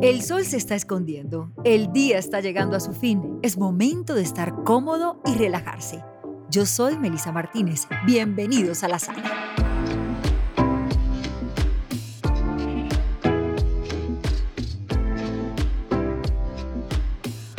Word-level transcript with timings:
El 0.00 0.22
sol 0.22 0.44
se 0.44 0.56
está 0.56 0.76
escondiendo, 0.76 1.50
el 1.64 1.92
día 1.92 2.18
está 2.18 2.40
llegando 2.40 2.76
a 2.76 2.80
su 2.80 2.92
fin, 2.92 3.40
es 3.42 3.58
momento 3.58 4.14
de 4.14 4.22
estar 4.22 4.62
cómodo 4.62 5.20
y 5.26 5.34
relajarse. 5.34 6.04
Yo 6.48 6.66
soy 6.66 6.96
Melisa 6.96 7.32
Martínez, 7.32 7.88
bienvenidos 8.06 8.84
a 8.84 8.88
la 8.88 9.00
sala. 9.00 9.24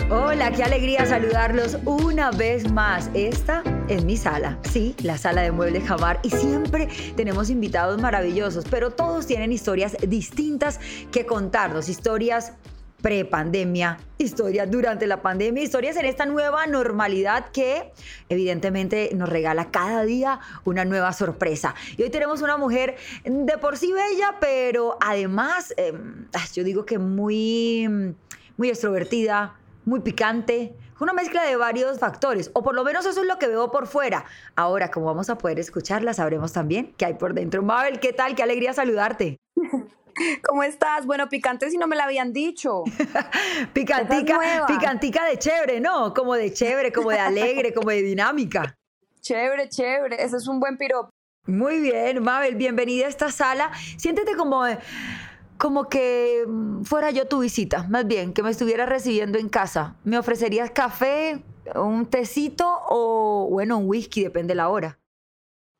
Hola, 0.10 0.52
qué 0.54 0.64
alegría 0.64 1.06
saludarlos 1.06 1.78
una 1.84 2.32
vez 2.32 2.72
más. 2.72 3.12
Esta 3.14 3.64
es 3.90 4.06
mi 4.06 4.18
sala, 4.18 4.60
sí, 4.70 4.96
la 5.02 5.18
sala 5.18 5.42
de 5.42 5.52
muebles 5.52 5.84
Jamar 5.84 6.20
y 6.22 6.30
siempre 6.30 6.88
tenemos 7.16 7.50
invitados 7.50 8.00
maravillosos, 8.00 8.66
pero 8.70 8.92
todos 8.92 9.26
tienen 9.26 9.52
historias 9.52 9.98
distintas 10.08 10.80
que 11.12 11.26
contarnos, 11.26 11.90
historias 11.90 12.54
pre-pandemia, 13.02 13.98
historias 14.20 14.70
durante 14.70 15.08
la 15.08 15.24
pandemia, 15.24 15.64
historias 15.64 15.98
en 15.98 16.06
esta 16.06 16.28
nueva 16.28 16.68
normalidad 16.68 17.50
que 17.52 17.92
evidentemente 18.28 19.10
nos 19.16 19.28
regala 19.28 19.72
cada 19.72 20.04
día 20.04 20.40
una 20.66 20.86
nueva 20.86 21.12
sorpresa. 21.14 21.74
Y 21.98 22.04
hoy 22.04 22.12
tenemos 22.12 22.44
una 22.44 22.58
mujer 22.58 22.96
de 23.24 23.58
por 23.58 23.78
sí 23.78 23.92
bella, 23.92 24.36
pero 24.40 24.98
además, 25.02 25.74
em, 25.78 26.28
yo 26.54 26.64
digo 26.64 26.86
que 26.86 27.00
muy, 27.00 28.14
muy 28.56 28.70
extrovertida, 28.70 29.56
muy 29.86 30.02
picante, 30.02 30.76
una 31.00 31.14
mezcla 31.14 31.44
de 31.44 31.56
varios 31.56 32.00
factores, 32.00 32.52
o 32.54 32.64
por 32.64 32.76
lo 32.76 32.84
menos 32.84 33.06
eso 33.06 33.22
es 33.22 33.28
lo 33.28 33.40
que 33.40 33.48
veo 33.48 33.72
por 33.72 33.88
fuera. 33.88 34.26
Ahora, 34.56 34.92
como 34.92 35.06
vamos 35.08 35.30
a 35.30 35.38
poder 35.38 35.60
escucharla, 35.60 36.14
sabremos 36.14 36.54
también 36.54 36.94
qué 36.98 37.06
hay 37.06 37.14
por 37.14 37.34
dentro. 37.34 37.62
Mabel, 37.62 38.00
¿qué 38.00 38.14
tal? 38.14 38.36
Qué 38.36 38.44
alegría 38.44 38.74
saludarte. 38.74 39.38
¿Cómo 40.48 40.64
estás? 40.64 41.06
Bueno, 41.06 41.30
picante 41.30 41.70
si 41.70 41.78
no 41.78 41.88
me 41.88 41.96
la 41.96 42.06
habían 42.06 42.34
dicho. 42.34 42.84
picantica, 43.74 44.66
picantica 44.68 45.26
de 45.26 45.38
chévere, 45.38 45.80
¿no? 45.80 46.14
Como 46.14 46.36
de 46.36 46.54
chévere, 46.54 46.92
como 46.92 47.12
de 47.12 47.20
alegre, 47.20 47.74
como 47.74 47.90
de 47.90 48.02
dinámica. 48.02 48.76
Chévere, 49.22 49.68
chévere. 49.68 50.24
Ese 50.24 50.38
es 50.38 50.48
un 50.48 50.62
buen 50.62 50.78
piropo. 50.78 51.10
Muy 51.46 51.82
bien, 51.82 52.24
Mabel, 52.24 52.56
bienvenida 52.56 53.06
a 53.06 53.10
esta 53.10 53.32
sala. 53.32 53.72
Siéntete 53.98 54.36
como 54.36 54.66
como 55.60 55.90
que 55.90 56.46
mm, 56.48 56.84
fuera 56.84 57.12
yo 57.12 57.28
tu 57.28 57.40
visita, 57.40 57.84
más 57.90 58.08
bien, 58.08 58.34
que 58.34 58.42
me 58.42 58.50
estuviera 58.50 58.88
recibiendo 58.88 59.38
en 59.38 59.50
casa. 59.50 59.96
¿Me 60.04 60.18
ofrecerías 60.18 60.72
café, 60.72 61.44
un 61.76 62.08
tecito 62.08 62.66
o, 62.88 63.48
bueno, 63.52 63.78
un 63.78 63.88
whisky, 63.88 64.24
depende 64.24 64.56
la 64.56 64.70
hora? 64.70 64.98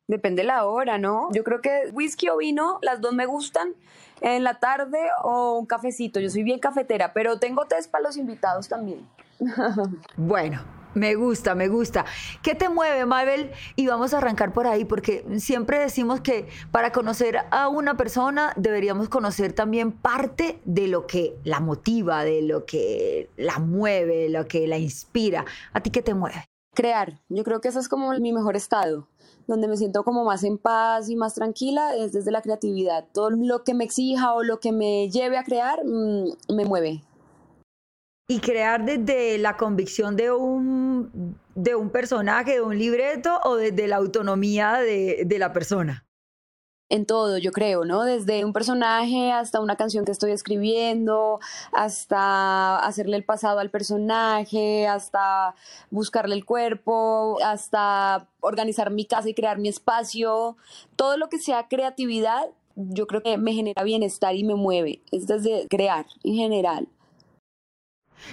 Depende 0.06 0.44
la 0.44 0.66
hora, 0.66 0.98
¿no? 0.98 1.28
Yo 1.32 1.42
creo 1.44 1.60
que 1.62 1.90
whisky 1.92 2.28
o 2.28 2.36
vino, 2.36 2.78
las 2.82 3.00
dos 3.00 3.14
me 3.14 3.26
gustan. 3.26 3.74
En 4.20 4.44
la 4.44 4.60
tarde 4.60 4.98
o 5.22 5.58
un 5.58 5.64
cafecito. 5.64 6.20
Yo 6.20 6.28
soy 6.28 6.42
bien 6.42 6.58
cafetera, 6.58 7.14
pero 7.14 7.38
tengo 7.38 7.64
test 7.64 7.90
para 7.90 8.04
los 8.04 8.18
invitados 8.18 8.68
también. 8.68 9.08
bueno, 10.16 10.62
me 10.94 11.14
gusta, 11.14 11.54
me 11.54 11.68
gusta. 11.68 12.04
¿Qué 12.42 12.54
te 12.54 12.68
mueve, 12.68 13.06
Mabel? 13.06 13.50
Y 13.76 13.86
vamos 13.86 14.14
a 14.14 14.18
arrancar 14.18 14.52
por 14.52 14.66
ahí, 14.66 14.84
porque 14.84 15.24
siempre 15.38 15.78
decimos 15.78 16.20
que 16.20 16.48
para 16.70 16.92
conocer 16.92 17.38
a 17.50 17.68
una 17.68 17.96
persona 17.96 18.52
deberíamos 18.56 19.08
conocer 19.08 19.52
también 19.52 19.92
parte 19.92 20.60
de 20.64 20.88
lo 20.88 21.06
que 21.06 21.36
la 21.44 21.60
motiva, 21.60 22.24
de 22.24 22.42
lo 22.42 22.64
que 22.64 23.30
la 23.36 23.58
mueve, 23.58 24.28
lo 24.28 24.46
que 24.46 24.66
la 24.66 24.78
inspira. 24.78 25.44
¿A 25.72 25.80
ti 25.80 25.90
qué 25.90 26.02
te 26.02 26.14
mueve? 26.14 26.44
Crear. 26.74 27.20
Yo 27.28 27.44
creo 27.44 27.60
que 27.60 27.68
ese 27.68 27.80
es 27.80 27.88
como 27.88 28.12
mi 28.18 28.32
mejor 28.32 28.56
estado 28.56 29.08
donde 29.50 29.66
me 29.66 29.76
siento 29.76 30.04
como 30.04 30.24
más 30.24 30.44
en 30.44 30.58
paz 30.58 31.08
y 31.08 31.16
más 31.16 31.34
tranquila 31.34 31.96
es 31.96 32.12
desde 32.12 32.30
la 32.30 32.40
creatividad. 32.40 33.06
Todo 33.12 33.30
lo 33.30 33.64
que 33.64 33.74
me 33.74 33.84
exija 33.84 34.32
o 34.32 34.42
lo 34.42 34.60
que 34.60 34.70
me 34.70 35.10
lleve 35.10 35.36
a 35.36 35.44
crear 35.44 35.84
mm, 35.84 36.54
me 36.54 36.64
mueve, 36.64 37.02
y 38.30 38.38
crear 38.38 38.84
desde 38.84 39.38
la 39.38 39.56
convicción 39.56 40.14
de 40.14 40.30
un, 40.30 41.36
de 41.56 41.74
un 41.74 41.90
personaje, 41.90 42.52
de 42.52 42.60
un 42.60 42.78
libreto 42.78 43.40
o 43.42 43.56
desde 43.56 43.88
la 43.88 43.96
autonomía 43.96 44.74
de, 44.74 45.24
de 45.26 45.38
la 45.40 45.52
persona? 45.52 46.06
en 46.90 47.06
todo, 47.06 47.38
yo 47.38 47.52
creo, 47.52 47.84
¿no? 47.84 48.02
Desde 48.02 48.44
un 48.44 48.52
personaje 48.52 49.30
hasta 49.30 49.60
una 49.60 49.76
canción 49.76 50.04
que 50.04 50.10
estoy 50.10 50.32
escribiendo, 50.32 51.38
hasta 51.72 52.78
hacerle 52.80 53.16
el 53.16 53.24
pasado 53.24 53.60
al 53.60 53.70
personaje, 53.70 54.88
hasta 54.88 55.54
buscarle 55.90 56.34
el 56.34 56.44
cuerpo, 56.44 57.38
hasta 57.44 58.28
organizar 58.40 58.90
mi 58.90 59.04
casa 59.04 59.28
y 59.28 59.34
crear 59.34 59.58
mi 59.58 59.68
espacio. 59.68 60.56
Todo 60.96 61.16
lo 61.16 61.28
que 61.28 61.38
sea 61.38 61.68
creatividad, 61.68 62.48
yo 62.74 63.06
creo 63.06 63.22
que 63.22 63.38
me 63.38 63.52
genera 63.52 63.84
bienestar 63.84 64.34
y 64.34 64.42
me 64.42 64.56
mueve. 64.56 65.00
Es 65.12 65.28
desde 65.28 65.68
crear 65.68 66.06
en 66.24 66.34
general. 66.34 66.88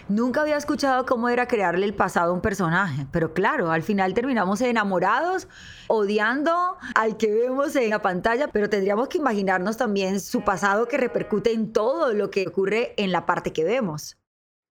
Nunca 0.10 0.42
había 0.42 0.58
escuchado 0.58 1.06
cómo 1.06 1.30
era 1.30 1.48
crearle 1.48 1.86
el 1.86 1.94
pasado 1.94 2.32
a 2.32 2.34
un 2.34 2.42
personaje, 2.42 3.08
pero 3.12 3.34
claro, 3.34 3.72
al 3.72 3.84
final 3.84 4.14
terminamos 4.14 4.62
enamorados, 4.62 5.48
odiando 5.88 6.78
al 6.96 7.18
que 7.18 7.32
vemos 7.32 7.76
en 7.76 7.90
la 7.90 8.02
pantalla, 8.02 8.48
pero 8.48 8.70
tendríamos 8.70 9.08
que 9.08 9.18
imaginarnos 9.18 9.78
también 9.78 10.20
su 10.20 10.42
pasado 10.42 10.88
que 10.88 10.98
repercute 10.98 11.54
en 11.54 11.74
todo 11.74 12.14
lo 12.14 12.30
que 12.30 12.48
ocurre 12.48 12.94
en 12.98 13.12
la 13.12 13.26
parte 13.26 13.54
que 13.54 13.64
vemos. 13.64 14.18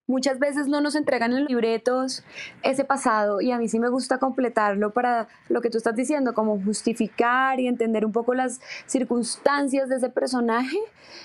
Muchas 0.09 0.39
veces 0.39 0.69
no 0.69 0.79
nos 0.79 0.95
entregan 0.95 1.33
en 1.33 1.41
los 1.41 1.49
libretos 1.49 2.23
ese 2.63 2.85
pasado 2.85 3.41
y 3.41 3.51
a 3.51 3.57
mí 3.57 3.67
sí 3.67 3.77
me 3.77 3.89
gusta 3.89 4.19
completarlo 4.19 4.93
para 4.93 5.27
lo 5.49 5.59
que 5.59 5.69
tú 5.69 5.77
estás 5.77 5.97
diciendo, 5.97 6.33
como 6.33 6.63
justificar 6.63 7.59
y 7.59 7.67
entender 7.67 8.05
un 8.05 8.13
poco 8.13 8.33
las 8.33 8.61
circunstancias 8.85 9.89
de 9.89 9.97
ese 9.97 10.09
personaje 10.09 10.77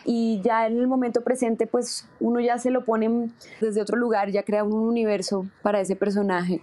y 0.05 0.41
ya 0.43 0.67
en 0.67 0.79
el 0.79 0.89
momento 0.89 1.21
presente 1.21 1.69
pues 1.69 2.09
uno 2.19 2.41
ya 2.41 2.59
se 2.59 2.73
lo 2.73 2.85
pone 2.85 3.31
desde 3.61 3.81
otro 3.81 3.97
lugar, 3.97 4.31
ya 4.31 4.43
crea 4.43 4.65
un 4.65 4.73
universo 4.73 5.47
para 5.63 5.81
ese 5.81 5.95
personaje. 5.95 6.61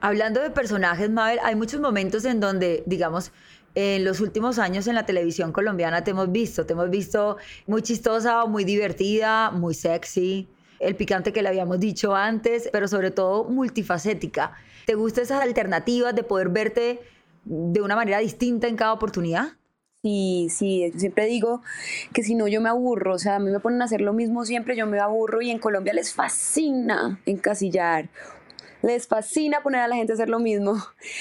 Hablando 0.00 0.40
de 0.40 0.50
personajes, 0.50 1.08
Mabel, 1.08 1.38
hay 1.44 1.54
muchos 1.54 1.80
momentos 1.80 2.24
en 2.24 2.40
donde, 2.40 2.82
digamos, 2.86 3.30
en 3.76 4.04
los 4.04 4.20
últimos 4.20 4.58
años 4.58 4.88
en 4.88 4.96
la 4.96 5.06
televisión 5.06 5.52
colombiana 5.52 6.02
te 6.02 6.10
hemos 6.10 6.32
visto, 6.32 6.66
te 6.66 6.72
hemos 6.72 6.90
visto 6.90 7.36
muy 7.68 7.82
chistosa, 7.82 8.44
muy 8.46 8.64
divertida, 8.64 9.52
muy 9.52 9.74
sexy, 9.74 10.48
el 10.80 10.96
picante 10.96 11.32
que 11.32 11.42
le 11.42 11.48
habíamos 11.48 11.80
dicho 11.80 12.14
antes, 12.14 12.68
pero 12.72 12.88
sobre 12.88 13.10
todo 13.10 13.44
multifacética. 13.44 14.52
¿Te 14.86 14.94
gustan 14.94 15.24
esas 15.24 15.42
alternativas 15.42 16.14
de 16.14 16.22
poder 16.22 16.48
verte 16.48 17.00
de 17.44 17.80
una 17.80 17.96
manera 17.96 18.18
distinta 18.18 18.68
en 18.68 18.76
cada 18.76 18.92
oportunidad? 18.92 19.48
Sí, 20.02 20.46
sí, 20.50 20.92
siempre 20.96 21.26
digo 21.26 21.60
que 22.14 22.22
si 22.22 22.36
no 22.36 22.46
yo 22.46 22.60
me 22.60 22.68
aburro, 22.68 23.14
o 23.14 23.18
sea, 23.18 23.36
a 23.36 23.38
mí 23.40 23.50
me 23.50 23.58
ponen 23.58 23.82
a 23.82 23.86
hacer 23.86 24.00
lo 24.00 24.12
mismo 24.12 24.44
siempre, 24.44 24.76
yo 24.76 24.86
me 24.86 25.00
aburro 25.00 25.42
y 25.42 25.50
en 25.50 25.58
Colombia 25.58 25.92
les 25.92 26.14
fascina 26.14 27.20
encasillar 27.26 28.08
les 28.82 29.06
fascina 29.06 29.62
poner 29.62 29.80
a 29.80 29.88
la 29.88 29.96
gente 29.96 30.12
a 30.12 30.14
hacer 30.14 30.28
lo 30.28 30.38
mismo. 30.38 30.76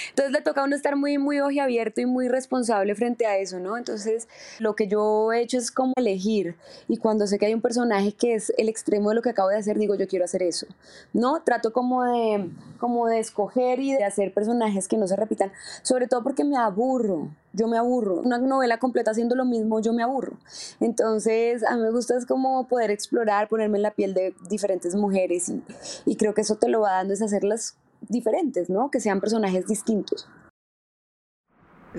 Entonces 0.09 0.31
le 0.31 0.41
toca 0.41 0.62
a 0.62 0.63
uno 0.66 0.75
estar 0.75 0.95
muy, 0.95 1.18
muy 1.18 1.38
abierto 1.59 2.01
y 2.01 2.06
muy 2.06 2.28
responsable 2.28 2.95
frente 2.95 3.25
a 3.25 3.38
eso, 3.38 3.59
¿no? 3.59 3.78
Entonces 3.78 4.28
lo 4.59 4.75
que 4.75 4.88
yo 4.88 5.31
he 5.34 5.41
hecho 5.41 5.57
es 5.57 5.72
como 5.72 5.94
elegir 5.95 6.56
y 6.88 6.97
cuando 6.97 7.28
sé 7.28 7.38
que 7.40 7.45
hay 7.45 7.53
un 7.53 7.62
personaje 7.62 8.12
que 8.12 8.35
es 8.35 8.53
el 8.57 8.69
extremo 8.69 9.09
de 9.09 9.16
lo 9.16 9.22
que 9.22 9.29
acabo 9.29 9.50
de 9.50 9.57
hacer, 9.57 9.78
digo 9.78 9.95
yo 9.95 10.07
quiero 10.07 10.25
hacer 10.25 10.44
eso, 10.44 10.68
¿no? 11.13 11.41
Trato 11.44 11.73
como 11.73 12.03
de, 12.03 12.50
como 12.79 13.07
de 13.07 13.19
escoger 13.19 13.79
y 13.79 13.94
de 13.94 14.03
hacer 14.03 14.34
personajes 14.34 14.88
que 14.88 14.97
no 14.97 15.07
se 15.07 15.16
repitan, 15.16 15.51
sobre 15.81 16.07
todo 16.07 16.24
porque 16.24 16.44
me 16.44 16.57
aburro 16.57 17.29
yo 17.53 17.68
me 17.68 17.78
aburro. 17.78 18.22
Una 18.22 18.38
novela 18.38 18.78
completa 18.80 19.12
haciendo 19.12 19.35
lo 19.35 19.46
mismo, 19.46 19.80
yo 19.80 19.94
me 19.94 20.03
aburro. 20.03 20.38
Entonces, 20.80 21.63
a 21.63 21.75
mí 21.75 21.81
me 21.81 21.91
gusta 21.91 22.16
es 22.18 22.25
como 22.25 22.68
poder 22.68 22.91
explorar, 22.91 23.47
ponerme 23.47 23.78
en 23.78 23.84
la 23.84 23.91
piel 23.91 24.13
de 24.13 24.35
diferentes 24.50 24.96
mujeres 24.96 25.50
y, 25.50 25.63
y 26.06 26.16
creo 26.16 26.34
que 26.34 26.41
eso 26.41 26.56
te 26.56 26.69
lo 26.69 26.81
va 26.81 26.91
dando 26.94 27.13
es 27.13 27.22
hacerlas 27.22 27.75
diferentes, 28.02 28.69
¿no? 28.69 28.91
Que 28.91 29.00
sean 29.00 29.19
personajes 29.19 29.68
distintos. 29.68 30.28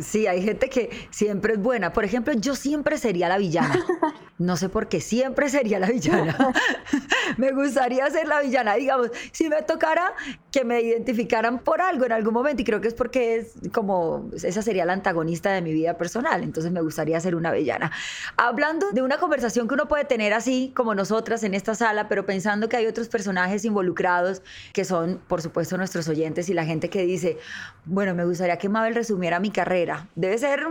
Sí, 0.00 0.26
hay 0.26 0.42
gente 0.42 0.68
que 0.68 0.90
siempre 1.10 1.54
es 1.54 1.60
buena. 1.60 1.92
Por 1.92 2.04
ejemplo, 2.04 2.32
yo 2.34 2.54
siempre 2.54 2.98
sería 2.98 3.28
la 3.28 3.38
villana. 3.38 3.84
No 4.38 4.56
sé 4.56 4.68
por 4.68 4.86
qué, 4.86 5.00
siempre 5.00 5.48
sería 5.48 5.80
la 5.80 5.88
villana. 5.88 6.52
me 7.38 7.50
gustaría 7.50 8.08
ser 8.08 8.28
la 8.28 8.40
villana. 8.40 8.76
Digamos, 8.76 9.10
si 9.32 9.48
me 9.48 9.62
tocara 9.62 10.14
que 10.52 10.64
me 10.64 10.80
identificaran 10.80 11.58
por 11.58 11.80
algo 11.80 12.04
en 12.04 12.12
algún 12.12 12.34
momento, 12.34 12.62
y 12.62 12.64
creo 12.64 12.80
que 12.80 12.86
es 12.86 12.94
porque 12.94 13.34
es 13.34 13.54
como, 13.72 14.30
esa 14.40 14.62
sería 14.62 14.84
la 14.84 14.92
antagonista 14.92 15.50
de 15.50 15.60
mi 15.60 15.72
vida 15.72 15.98
personal, 15.98 16.44
entonces 16.44 16.70
me 16.70 16.80
gustaría 16.80 17.18
ser 17.18 17.34
una 17.34 17.50
villana. 17.50 17.90
Hablando 18.36 18.92
de 18.92 19.02
una 19.02 19.18
conversación 19.18 19.66
que 19.66 19.74
uno 19.74 19.88
puede 19.88 20.04
tener 20.04 20.32
así, 20.32 20.72
como 20.76 20.94
nosotras 20.94 21.42
en 21.42 21.54
esta 21.54 21.74
sala, 21.74 22.08
pero 22.08 22.24
pensando 22.24 22.68
que 22.68 22.76
hay 22.76 22.86
otros 22.86 23.08
personajes 23.08 23.64
involucrados, 23.64 24.42
que 24.72 24.84
son, 24.84 25.20
por 25.26 25.42
supuesto, 25.42 25.76
nuestros 25.76 26.06
oyentes 26.06 26.48
y 26.48 26.54
la 26.54 26.64
gente 26.64 26.90
que 26.90 27.02
dice, 27.02 27.38
bueno, 27.86 28.14
me 28.14 28.24
gustaría 28.24 28.56
que 28.56 28.68
Mabel 28.68 28.94
resumiera 28.94 29.40
mi 29.40 29.50
carrera. 29.50 29.87
Debe 30.14 30.38
ser 30.38 30.66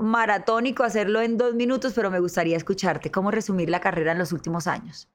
maratónico 0.00 0.84
hacerlo 0.84 1.20
en 1.20 1.36
dos 1.36 1.54
minutos, 1.54 1.92
pero 1.94 2.10
me 2.10 2.20
gustaría 2.20 2.56
escucharte 2.56 3.10
cómo 3.10 3.30
resumir 3.30 3.70
la 3.70 3.80
carrera 3.80 4.12
en 4.12 4.18
los 4.18 4.32
últimos 4.32 4.66
años. 4.66 5.08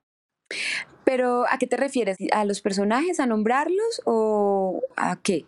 Pero, 1.03 1.45
¿a 1.49 1.57
qué 1.57 1.67
te 1.67 1.77
refieres? 1.77 2.17
¿A 2.31 2.45
los 2.45 2.61
personajes, 2.61 3.19
a 3.19 3.25
nombrarlos 3.25 4.01
o 4.05 4.81
a 4.95 5.17
qué? 5.21 5.45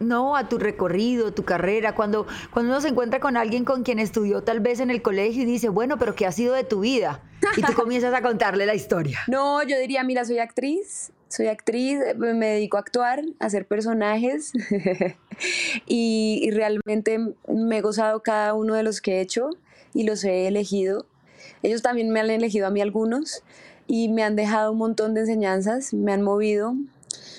no, 0.00 0.34
a 0.34 0.48
tu 0.48 0.58
recorrido, 0.58 1.32
tu 1.32 1.44
carrera, 1.44 1.94
cuando, 1.94 2.26
cuando 2.52 2.72
uno 2.72 2.80
se 2.80 2.88
encuentra 2.88 3.20
con 3.20 3.36
alguien 3.36 3.64
con 3.64 3.84
quien 3.84 3.98
estudió 3.98 4.42
tal 4.42 4.60
vez 4.60 4.80
en 4.80 4.90
el 4.90 5.02
colegio 5.02 5.42
y 5.42 5.46
dice, 5.46 5.68
bueno, 5.68 5.98
pero 5.98 6.14
¿qué 6.14 6.26
ha 6.26 6.32
sido 6.32 6.54
de 6.54 6.64
tu 6.64 6.80
vida? 6.80 7.22
Y 7.56 7.62
tú 7.62 7.72
comienzas 7.76 8.14
a 8.14 8.22
contarle 8.22 8.66
la 8.66 8.74
historia. 8.74 9.20
No, 9.28 9.62
yo 9.62 9.78
diría, 9.78 10.02
mira, 10.02 10.24
soy 10.24 10.38
actriz, 10.38 11.12
soy 11.30 11.46
actriz, 11.46 11.98
me 12.16 12.46
dedico 12.46 12.76
a 12.76 12.80
actuar, 12.80 13.22
a 13.38 13.46
hacer 13.46 13.66
personajes 13.66 14.52
y, 15.86 16.40
y, 16.42 16.50
realmente 16.50 17.18
me 17.48 17.78
he 17.78 17.80
gozado 17.80 18.22
cada 18.22 18.52
uno 18.52 18.74
de 18.74 18.82
los 18.82 19.00
que 19.00 19.16
he 19.16 19.20
hecho 19.22 19.48
y 19.94 20.02
los 20.02 20.22
he 20.24 20.46
elegido. 20.46 21.06
Ellos 21.62 21.80
también 21.80 22.10
me 22.10 22.20
han 22.20 22.28
elegido 22.28 22.66
a 22.66 22.70
mí 22.70 22.82
algunos 22.82 23.42
y 23.86 24.08
me 24.08 24.22
han 24.22 24.36
dejado 24.36 24.72
un 24.72 24.78
montón 24.78 25.14
de 25.14 25.20
enseñanzas, 25.20 25.94
me 25.94 26.12
han 26.12 26.20
movido, 26.20 26.74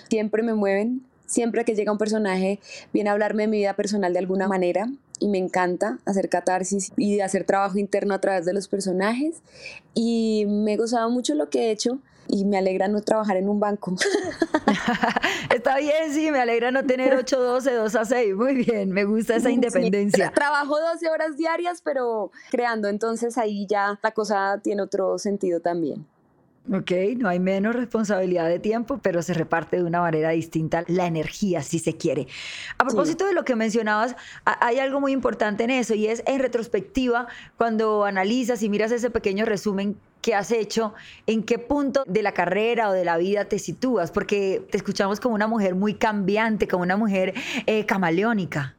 siempre 0.09 0.41
me 0.41 0.55
mueven 0.55 1.03
Siempre 1.31 1.63
que 1.63 1.75
llega 1.75 1.94
un 1.94 1.97
personaje 1.97 2.59
viene 2.91 3.09
a 3.09 3.13
hablarme 3.13 3.44
de 3.44 3.47
mi 3.47 3.57
vida 3.59 3.73
personal 3.73 4.11
de 4.11 4.19
alguna 4.19 4.49
manera 4.49 4.91
y 5.17 5.29
me 5.29 5.37
encanta 5.37 5.97
hacer 6.03 6.27
catarsis 6.27 6.91
y 6.97 7.21
hacer 7.21 7.45
trabajo 7.45 7.77
interno 7.77 8.13
a 8.13 8.19
través 8.19 8.44
de 8.44 8.51
los 8.51 8.67
personajes 8.67 9.41
y 9.94 10.44
me 10.49 10.73
he 10.73 10.75
gozado 10.75 11.09
mucho 11.09 11.33
lo 11.33 11.49
que 11.49 11.67
he 11.67 11.71
hecho 11.71 11.99
y 12.31 12.45
me 12.45 12.57
alegra 12.57 12.88
no 12.88 13.01
trabajar 13.01 13.38
en 13.38 13.50
un 13.50 13.60
banco. 13.60 13.94
Está 15.54 15.78
bien, 15.78 16.13
sí, 16.13 16.31
me 16.31 16.39
alegra 16.39 16.72
no 16.72 16.83
tener 16.86 17.13
8, 17.13 17.39
12, 17.39 17.74
2 17.74 17.95
a 17.95 18.06
6. 18.06 18.36
Muy 18.36 18.56
bien, 18.63 18.89
me 18.92 19.04
gusta 19.04 19.36
esa 19.36 19.51
independencia. 19.51 20.31
trabajo 20.31 20.80
12 20.80 21.10
horas 21.10 21.38
diarias, 21.38 21.81
pero 21.83 22.31
creando, 22.50 22.88
entonces 22.88 23.38
ahí 23.38 23.68
ya 23.68 24.00
la 24.01 24.12
cosa 24.12 24.60
tiene 24.63 24.81
otro 24.81 25.18
sentido 25.18 25.60
también. 25.60 26.06
Ok, 26.72 26.92
no 27.18 27.28
hay 27.28 27.39
menos 27.39 27.75
responsabilidad 27.75 28.48
de 28.48 28.60
tiempo, 28.60 29.00
pero 29.01 29.24
se 29.24 29.33
reparte 29.33 29.78
de 29.78 29.83
una 29.83 30.00
manera 30.00 30.30
distinta 30.30 30.83
la 30.88 31.07
energía, 31.07 31.63
si 31.63 31.80
se 31.80 31.98
quiere. 31.98 32.28
A 32.78 32.86
propósito 32.86 33.25
de 33.25 33.33
lo 33.33 33.44
que 33.44 33.56
mencionabas, 33.56 34.16
hay 34.45 34.78
algo 34.78 35.01
muy 35.01 35.12
importante 35.12 35.63
en 35.63 35.72
eso 35.72 35.95
y 35.95 36.06
es 36.06 36.22
en 36.28 36.39
retrospectiva, 36.39 37.28
cuando 37.57 38.06
analizas 38.06 38.62
y 38.62 38.69
miras 38.69 38.92
ese 38.92 39.10
pequeño 39.10 39.45
resumen 39.45 39.98
que 40.21 40.35
has 40.35 40.51
hecho, 40.51 40.94
en 41.27 41.44
qué 41.44 41.59
punto 41.59 42.03
de 42.07 42.21
la 42.21 42.33
carrera 42.33 42.89
o 42.89 42.94
de 42.94 43.06
la 43.06 43.18
vida 43.18 43.45
te 43.45 43.59
sitúas, 43.59 44.12
porque 44.12 44.65
te 44.69 44.77
escuchamos 44.77 45.19
como 45.19 45.35
una 45.35 45.47
mujer 45.47 45.75
muy 45.75 45.95
cambiante, 45.95 46.68
como 46.68 46.83
una 46.83 46.97
mujer 46.97 47.33
eh, 47.65 47.85
camaleónica. 47.85 48.75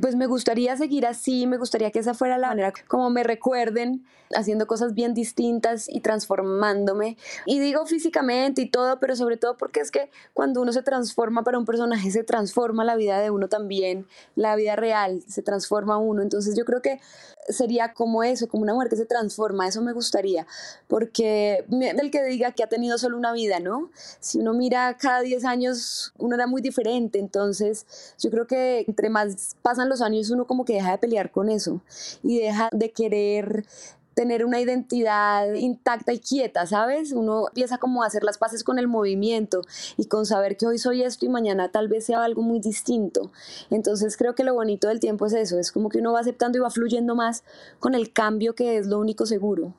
Pues 0.00 0.16
me 0.16 0.26
gustaría 0.26 0.76
seguir 0.76 1.06
así, 1.06 1.46
me 1.46 1.58
gustaría 1.58 1.90
que 1.90 1.98
esa 1.98 2.14
fuera 2.14 2.38
la 2.38 2.48
manera 2.48 2.72
como 2.88 3.10
me 3.10 3.22
recuerden, 3.22 4.04
haciendo 4.34 4.66
cosas 4.66 4.94
bien 4.94 5.14
distintas 5.14 5.88
y 5.88 6.00
transformándome. 6.00 7.16
Y 7.46 7.60
digo 7.60 7.86
físicamente 7.86 8.62
y 8.62 8.68
todo, 8.68 8.98
pero 9.00 9.16
sobre 9.16 9.36
todo 9.36 9.56
porque 9.56 9.80
es 9.80 9.90
que 9.90 10.10
cuando 10.32 10.60
uno 10.60 10.72
se 10.72 10.82
transforma 10.82 11.44
para 11.44 11.58
un 11.58 11.64
personaje, 11.64 12.10
se 12.10 12.24
transforma 12.24 12.84
la 12.84 12.96
vida 12.96 13.20
de 13.20 13.30
uno 13.30 13.48
también, 13.48 14.06
la 14.34 14.56
vida 14.56 14.76
real, 14.76 15.22
se 15.28 15.42
transforma 15.42 15.98
uno. 15.98 16.22
Entonces 16.22 16.56
yo 16.56 16.64
creo 16.64 16.82
que 16.82 17.00
sería 17.48 17.92
como 17.92 18.22
eso, 18.22 18.48
como 18.48 18.62
una 18.62 18.74
mujer 18.74 18.88
que 18.88 18.96
se 18.96 19.06
transforma, 19.06 19.68
eso 19.68 19.82
me 19.82 19.92
gustaría, 19.92 20.46
porque 20.88 21.64
del 21.68 22.10
que 22.10 22.24
diga 22.24 22.52
que 22.52 22.62
ha 22.62 22.68
tenido 22.68 22.98
solo 22.98 23.18
una 23.18 23.32
vida, 23.32 23.60
¿no? 23.60 23.90
Si 24.20 24.38
uno 24.38 24.54
mira 24.54 24.96
cada 24.98 25.20
10 25.20 25.44
años, 25.44 26.12
uno 26.18 26.34
era 26.34 26.46
muy 26.46 26.62
diferente, 26.62 27.18
entonces 27.18 27.86
yo 28.18 28.30
creo 28.30 28.46
que 28.46 28.84
entre 28.88 29.10
más 29.10 29.53
pasan 29.62 29.88
los 29.88 30.02
años 30.02 30.30
uno 30.30 30.46
como 30.46 30.64
que 30.64 30.74
deja 30.74 30.92
de 30.92 30.98
pelear 30.98 31.30
con 31.30 31.48
eso 31.48 31.80
y 32.22 32.38
deja 32.38 32.68
de 32.72 32.90
querer 32.92 33.64
tener 34.14 34.44
una 34.44 34.60
identidad 34.60 35.52
intacta 35.54 36.12
y 36.12 36.20
quieta, 36.20 36.66
¿sabes? 36.66 37.12
Uno 37.12 37.48
empieza 37.48 37.78
como 37.78 38.02
a 38.02 38.06
hacer 38.06 38.24
las 38.24 38.38
paces 38.38 38.64
con 38.64 38.78
el 38.78 38.88
movimiento 38.88 39.62
y 39.96 40.06
con 40.06 40.24
saber 40.24 40.56
que 40.56 40.66
hoy 40.66 40.78
soy 40.78 41.02
esto 41.02 41.26
y 41.26 41.28
mañana 41.28 41.70
tal 41.70 41.88
vez 41.88 42.06
sea 42.06 42.24
algo 42.24 42.42
muy 42.42 42.60
distinto. 42.60 43.30
Entonces 43.70 44.16
creo 44.16 44.34
que 44.34 44.44
lo 44.44 44.54
bonito 44.54 44.88
del 44.88 45.00
tiempo 45.00 45.26
es 45.26 45.32
eso, 45.32 45.58
es 45.58 45.72
como 45.72 45.88
que 45.88 45.98
uno 45.98 46.12
va 46.12 46.20
aceptando 46.20 46.58
y 46.58 46.60
va 46.60 46.70
fluyendo 46.70 47.14
más 47.14 47.44
con 47.80 47.94
el 47.94 48.12
cambio 48.12 48.54
que 48.54 48.78
es 48.78 48.86
lo 48.86 48.98
único 48.98 49.26
seguro. 49.26 49.74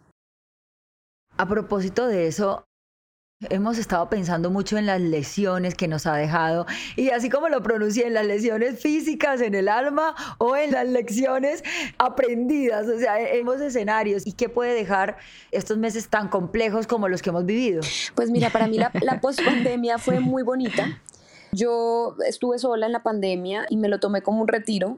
A 1.37 1.47
propósito 1.47 2.07
de 2.07 2.27
eso, 2.27 2.65
Hemos 3.49 3.77
estado 3.77 4.09
pensando 4.09 4.49
mucho 4.49 4.77
en 4.77 4.85
las 4.85 5.01
lesiones 5.01 5.75
que 5.75 5.89
nos 5.89 6.05
ha 6.05 6.15
dejado 6.15 6.65
y 6.95 7.09
así 7.09 7.29
como 7.29 7.49
lo 7.49 7.61
pronuncié, 7.61 8.07
en 8.07 8.13
las 8.13 8.25
lesiones 8.25 8.79
físicas 8.79 9.41
en 9.41 9.55
el 9.55 9.67
alma 9.67 10.15
o 10.37 10.55
en 10.55 10.71
las 10.71 10.87
lecciones 10.87 11.61
aprendidas, 11.97 12.87
o 12.87 12.97
sea, 12.97 13.19
hemos 13.19 13.59
escenarios 13.59 14.25
y 14.25 14.31
qué 14.31 14.47
puede 14.47 14.73
dejar 14.73 15.17
estos 15.51 15.77
meses 15.77 16.07
tan 16.07 16.29
complejos 16.29 16.87
como 16.87 17.09
los 17.09 17.21
que 17.21 17.29
hemos 17.29 17.45
vivido. 17.45 17.81
Pues 18.15 18.31
mira, 18.31 18.51
para 18.51 18.67
mí 18.67 18.77
la, 18.77 18.89
la 19.01 19.19
pospandemia 19.21 19.97
fue 19.97 20.21
muy 20.21 20.41
bonita. 20.43 21.01
Yo 21.51 22.15
estuve 22.25 22.57
sola 22.57 22.85
en 22.85 22.93
la 22.93 23.03
pandemia 23.03 23.65
y 23.69 23.75
me 23.75 23.89
lo 23.89 23.99
tomé 23.99 24.21
como 24.21 24.41
un 24.41 24.47
retiro 24.47 24.97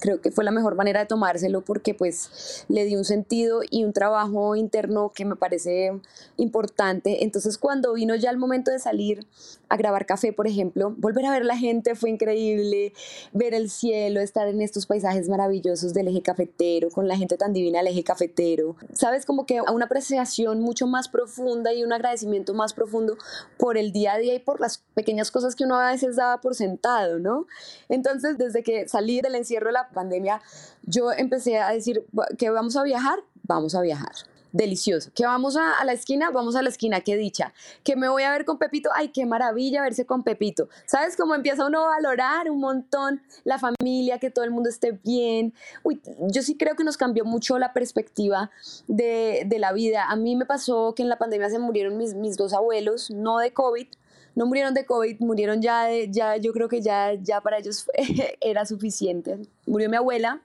creo 0.00 0.20
que 0.20 0.30
fue 0.30 0.44
la 0.44 0.50
mejor 0.50 0.74
manera 0.74 1.00
de 1.00 1.06
tomárselo 1.06 1.62
porque 1.62 1.94
pues 1.94 2.64
le 2.68 2.84
di 2.84 2.96
un 2.96 3.04
sentido 3.04 3.60
y 3.68 3.84
un 3.84 3.92
trabajo 3.92 4.56
interno 4.56 5.12
que 5.14 5.24
me 5.24 5.36
parece 5.36 6.00
importante. 6.36 7.24
Entonces 7.24 7.58
cuando 7.58 7.92
vino 7.92 8.14
ya 8.14 8.30
el 8.30 8.38
momento 8.38 8.70
de 8.70 8.78
salir 8.78 9.26
a 9.68 9.76
grabar 9.76 10.06
café, 10.06 10.32
por 10.32 10.46
ejemplo, 10.46 10.94
volver 10.96 11.26
a 11.26 11.30
ver 11.30 11.44
la 11.44 11.56
gente 11.56 11.94
fue 11.94 12.10
increíble, 12.10 12.92
ver 13.32 13.54
el 13.54 13.70
cielo, 13.70 14.20
estar 14.20 14.48
en 14.48 14.62
estos 14.62 14.86
paisajes 14.86 15.28
maravillosos 15.28 15.92
del 15.92 16.08
eje 16.08 16.22
cafetero, 16.22 16.90
con 16.90 17.06
la 17.06 17.16
gente 17.16 17.36
tan 17.36 17.52
divina 17.52 17.78
del 17.78 17.88
eje 17.88 18.04
cafetero. 18.04 18.76
Sabes, 18.92 19.26
como 19.26 19.46
que 19.46 19.60
una 19.60 19.84
apreciación 19.84 20.60
mucho 20.60 20.86
más 20.86 21.08
profunda 21.08 21.72
y 21.72 21.84
un 21.84 21.92
agradecimiento 21.92 22.54
más 22.54 22.72
profundo 22.72 23.16
por 23.58 23.76
el 23.76 23.92
día 23.92 24.14
a 24.14 24.18
día 24.18 24.34
y 24.34 24.38
por 24.38 24.60
las 24.60 24.78
pequeñas 24.94 25.30
cosas 25.30 25.54
que 25.54 25.64
uno 25.64 25.76
a 25.76 25.90
veces 25.90 26.16
daba 26.16 26.40
por 26.40 26.54
sentado, 26.54 27.18
¿no? 27.18 27.46
Entonces, 27.88 28.38
desde 28.38 28.62
que 28.62 28.88
salí 28.88 29.20
del 29.20 29.34
encierro 29.34 29.66
de 29.66 29.72
la 29.72 29.87
pandemia, 29.90 30.40
yo 30.82 31.12
empecé 31.12 31.58
a 31.58 31.70
decir 31.70 32.06
que 32.38 32.50
vamos 32.50 32.76
a 32.76 32.82
viajar, 32.82 33.20
vamos 33.42 33.74
a 33.74 33.80
viajar 33.80 34.12
delicioso. 34.52 35.10
Que 35.14 35.24
vamos 35.24 35.56
a, 35.56 35.84
la 35.84 35.92
esquina, 35.92 36.30
vamos 36.30 36.56
a 36.56 36.62
la 36.62 36.68
esquina, 36.68 37.00
qué 37.00 37.16
dicha. 37.16 37.52
Que 37.82 37.96
me 37.96 38.08
voy 38.08 38.22
a 38.22 38.30
ver 38.30 38.44
con 38.44 38.58
Pepito, 38.58 38.90
ay, 38.94 39.08
qué 39.08 39.26
maravilla 39.26 39.82
verse 39.82 40.06
con 40.06 40.22
Pepito. 40.22 40.68
¿Sabes 40.86 41.16
cómo 41.16 41.34
empieza 41.34 41.66
uno 41.66 41.84
a 41.84 41.88
valorar 41.88 42.50
un 42.50 42.60
montón 42.60 43.22
la 43.44 43.58
familia, 43.58 44.18
que 44.18 44.30
todo 44.30 44.44
el 44.44 44.50
mundo 44.50 44.68
esté 44.68 44.92
bien? 44.92 45.54
Uy, 45.82 46.00
yo 46.32 46.42
sí 46.42 46.56
creo 46.56 46.76
que 46.76 46.84
nos 46.84 46.96
cambió 46.96 47.24
mucho 47.24 47.58
la 47.58 47.72
perspectiva 47.72 48.50
de, 48.86 49.46
la 49.58 49.72
vida. 49.72 50.04
A 50.08 50.16
mí 50.16 50.36
me 50.36 50.46
pasó 50.46 50.94
que 50.94 51.02
en 51.02 51.08
la 51.08 51.18
pandemia 51.18 51.50
se 51.50 51.58
murieron 51.58 51.96
mis, 51.96 52.14
mis 52.14 52.36
dos 52.36 52.52
abuelos, 52.52 53.10
no 53.10 53.38
de 53.38 53.52
COVID, 53.52 53.88
no 54.34 54.46
murieron 54.46 54.74
de 54.74 54.86
COVID, 54.86 55.20
murieron 55.20 55.60
ya 55.60 55.88
ya 56.08 56.36
yo 56.36 56.52
creo 56.52 56.68
que 56.68 56.80
ya, 56.80 57.14
ya 57.14 57.40
para 57.40 57.58
ellos 57.58 57.86
era 58.40 58.64
suficiente. 58.66 59.38
Murió 59.66 59.88
mi 59.90 59.96
abuela, 59.96 60.42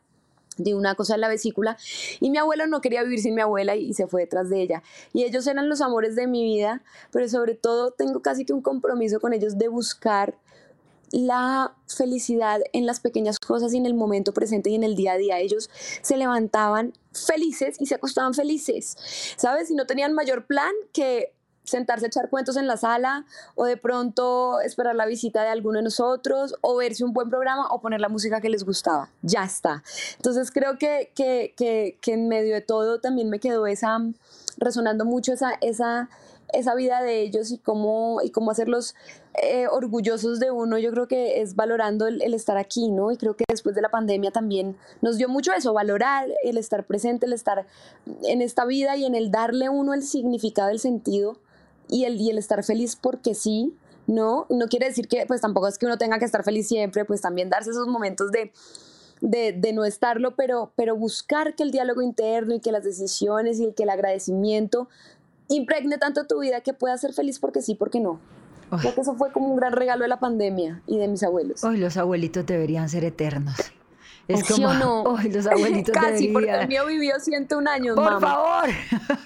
de 0.57 0.75
una 0.75 0.95
cosa 0.95 1.15
en 1.15 1.21
la 1.21 1.27
vesícula 1.27 1.77
y 2.19 2.29
mi 2.29 2.37
abuelo 2.37 2.67
no 2.67 2.81
quería 2.81 3.03
vivir 3.03 3.19
sin 3.19 3.35
mi 3.35 3.41
abuela 3.41 3.75
y, 3.75 3.93
se 3.93 4.07
fue 4.07 4.21
detrás 4.21 4.49
de 4.49 4.61
ella. 4.61 4.83
Y 5.13 5.23
ellos 5.23 5.47
eran 5.47 5.69
los 5.69 5.81
amores 5.81 6.15
de 6.15 6.27
mi 6.27 6.43
vida 6.43 6.83
pero 7.11 7.27
sobre 7.29 7.55
todo 7.55 7.91
tengo 7.91 8.21
casi 8.21 8.45
que 8.45 8.53
un 8.53 8.61
compromiso 8.61 9.19
con 9.19 9.33
ellos 9.33 9.57
de 9.57 9.67
buscar 9.67 10.35
la 11.11 11.75
felicidad 11.87 12.61
en 12.73 12.87
las 12.87 12.99
pequeñas 12.99 13.39
cosas 13.39 13.73
y 13.73 13.77
en 13.77 13.85
el 13.85 13.93
momento 13.93 14.33
presente 14.33 14.71
y 14.71 14.75
en 14.75 14.83
el 14.83 14.95
día 14.95 15.13
a 15.13 15.17
día. 15.17 15.39
Ellos 15.39 15.69
se 16.01 16.17
levantaban 16.17 16.93
felices 17.11 17.77
y 17.79 17.85
se 17.85 17.95
acostaban 17.95 18.33
felices 18.33 18.97
sabes 19.37 19.69
y 19.69 19.75
no 19.75 19.85
tenían 19.85 20.13
mayor 20.13 20.47
plan 20.47 20.73
que 20.91 21.33
sentarse 21.63 22.05
a 22.05 22.07
echar 22.07 22.29
cuentos 22.29 22.57
en 22.57 22.67
la 22.67 22.77
sala 22.77 23.25
o 23.55 23.65
de 23.65 23.77
pronto 23.77 24.59
esperar 24.61 24.95
la 24.95 25.05
visita 25.05 25.43
de 25.43 25.49
alguno 25.49 25.77
de 25.77 25.83
nosotros 25.83 26.55
o 26.61 26.75
verse 26.75 27.03
un 27.03 27.13
buen 27.13 27.29
programa 27.29 27.67
o 27.69 27.81
poner 27.81 28.01
la 28.01 28.09
música 28.09 28.41
que 28.41 28.49
les 28.49 28.63
gustaba. 28.63 29.09
Ya 29.21 29.43
está. 29.43 29.83
Entonces 30.17 30.51
creo 30.51 30.77
que, 30.77 31.11
que, 31.15 31.53
que, 31.55 31.97
que 32.01 32.13
en 32.13 32.27
medio 32.27 32.53
de 32.53 32.61
todo 32.61 32.99
también 32.99 33.29
me 33.29 33.39
quedó 33.39 33.65
esa, 33.67 33.99
resonando 34.57 35.05
mucho 35.05 35.33
esa, 35.33 35.53
esa, 35.61 36.09
esa 36.51 36.75
vida 36.75 37.01
de 37.01 37.21
ellos 37.21 37.51
y 37.51 37.57
cómo, 37.57 38.19
y 38.21 38.29
cómo 38.29 38.51
hacerlos 38.51 38.95
eh, 39.41 39.67
orgullosos 39.67 40.39
de 40.39 40.51
uno, 40.51 40.77
yo 40.77 40.91
creo 40.91 41.07
que 41.07 41.41
es 41.41 41.55
valorando 41.55 42.07
el, 42.07 42.21
el, 42.21 42.33
estar 42.33 42.57
aquí, 42.57 42.91
¿no? 42.91 43.11
Y 43.11 43.17
creo 43.17 43.35
que 43.35 43.45
después 43.47 43.73
de 43.73 43.81
la 43.81 43.89
pandemia 43.89 44.31
también 44.31 44.77
nos 45.01 45.17
dio 45.17 45.27
mucho 45.27 45.53
eso, 45.53 45.73
valorar 45.73 46.27
el 46.43 46.57
estar 46.57 46.83
presente, 46.83 47.25
el 47.25 47.33
estar 47.33 47.65
en 48.23 48.41
esta 48.41 48.65
vida 48.65 48.95
y 48.95 49.05
en 49.05 49.15
el 49.15 49.31
darle 49.31 49.69
uno 49.69 49.93
el 49.93 50.03
significado, 50.03 50.69
el 50.69 50.79
sentido 50.79 51.37
y 51.89 52.05
el, 52.05 52.19
y 52.19 52.29
el 52.29 52.37
estar 52.37 52.63
feliz 52.63 52.95
porque 52.95 53.35
sí, 53.35 53.73
¿no? 54.07 54.45
No 54.49 54.67
quiere 54.67 54.87
decir 54.87 55.07
que 55.07 55.25
pues 55.25 55.41
tampoco 55.41 55.67
es 55.67 55.77
que 55.77 55.85
uno 55.85 55.97
tenga 55.97 56.19
que 56.19 56.25
estar 56.25 56.43
feliz 56.43 56.67
siempre, 56.67 57.05
pues 57.05 57.21
también 57.21 57.49
darse 57.49 57.71
esos 57.71 57.87
momentos 57.87 58.31
de, 58.31 58.51
de, 59.21 59.53
de, 59.53 59.73
no 59.73 59.85
estarlo, 59.85 60.35
pero, 60.35 60.71
pero 60.75 60.95
buscar 60.95 61.55
que 61.55 61.63
el 61.63 61.71
diálogo 61.71 62.01
interno 62.01 62.53
y 62.53 62.59
que 62.59 62.71
las 62.71 62.83
decisiones 62.83 63.59
y 63.59 63.71
que 63.73 63.83
el 63.83 63.89
agradecimiento 63.89 64.89
impregne 65.47 65.97
tanto 65.97 66.25
tu 66.25 66.39
vida 66.39 66.61
que 66.61 66.73
puedas 66.73 67.01
ser 67.01 67.13
feliz 67.13 67.39
porque 67.39 67.61
sí, 67.61 67.75
porque 67.75 67.99
no. 67.99 68.19
Creo 68.81 68.95
que 68.95 69.01
eso 69.01 69.13
fue 69.15 69.31
como 69.31 69.49
un 69.49 69.55
gran 69.55 69.73
regalo 69.73 70.01
de 70.01 70.07
la 70.07 70.19
pandemia 70.19 70.81
y 70.87 70.97
de 70.97 71.07
mis 71.07 71.21
abuelos. 71.21 71.63
Hoy 71.63 71.77
los 71.77 71.95
abuelitos 71.95 72.45
deberían 72.45 72.89
ser 72.89 73.03
eternos. 73.03 73.55
Es 74.27 74.43
como, 74.45 74.73
no? 74.73 75.17
los 75.31 75.45
abuelitos 75.47 75.93
Casi, 75.93 76.29
porque 76.29 76.49
el 76.49 76.67
mío 76.67 76.85
vivió 76.85 77.19
101 77.19 77.69
años, 77.69 77.95
Por 77.95 78.21
favor, 78.21 78.69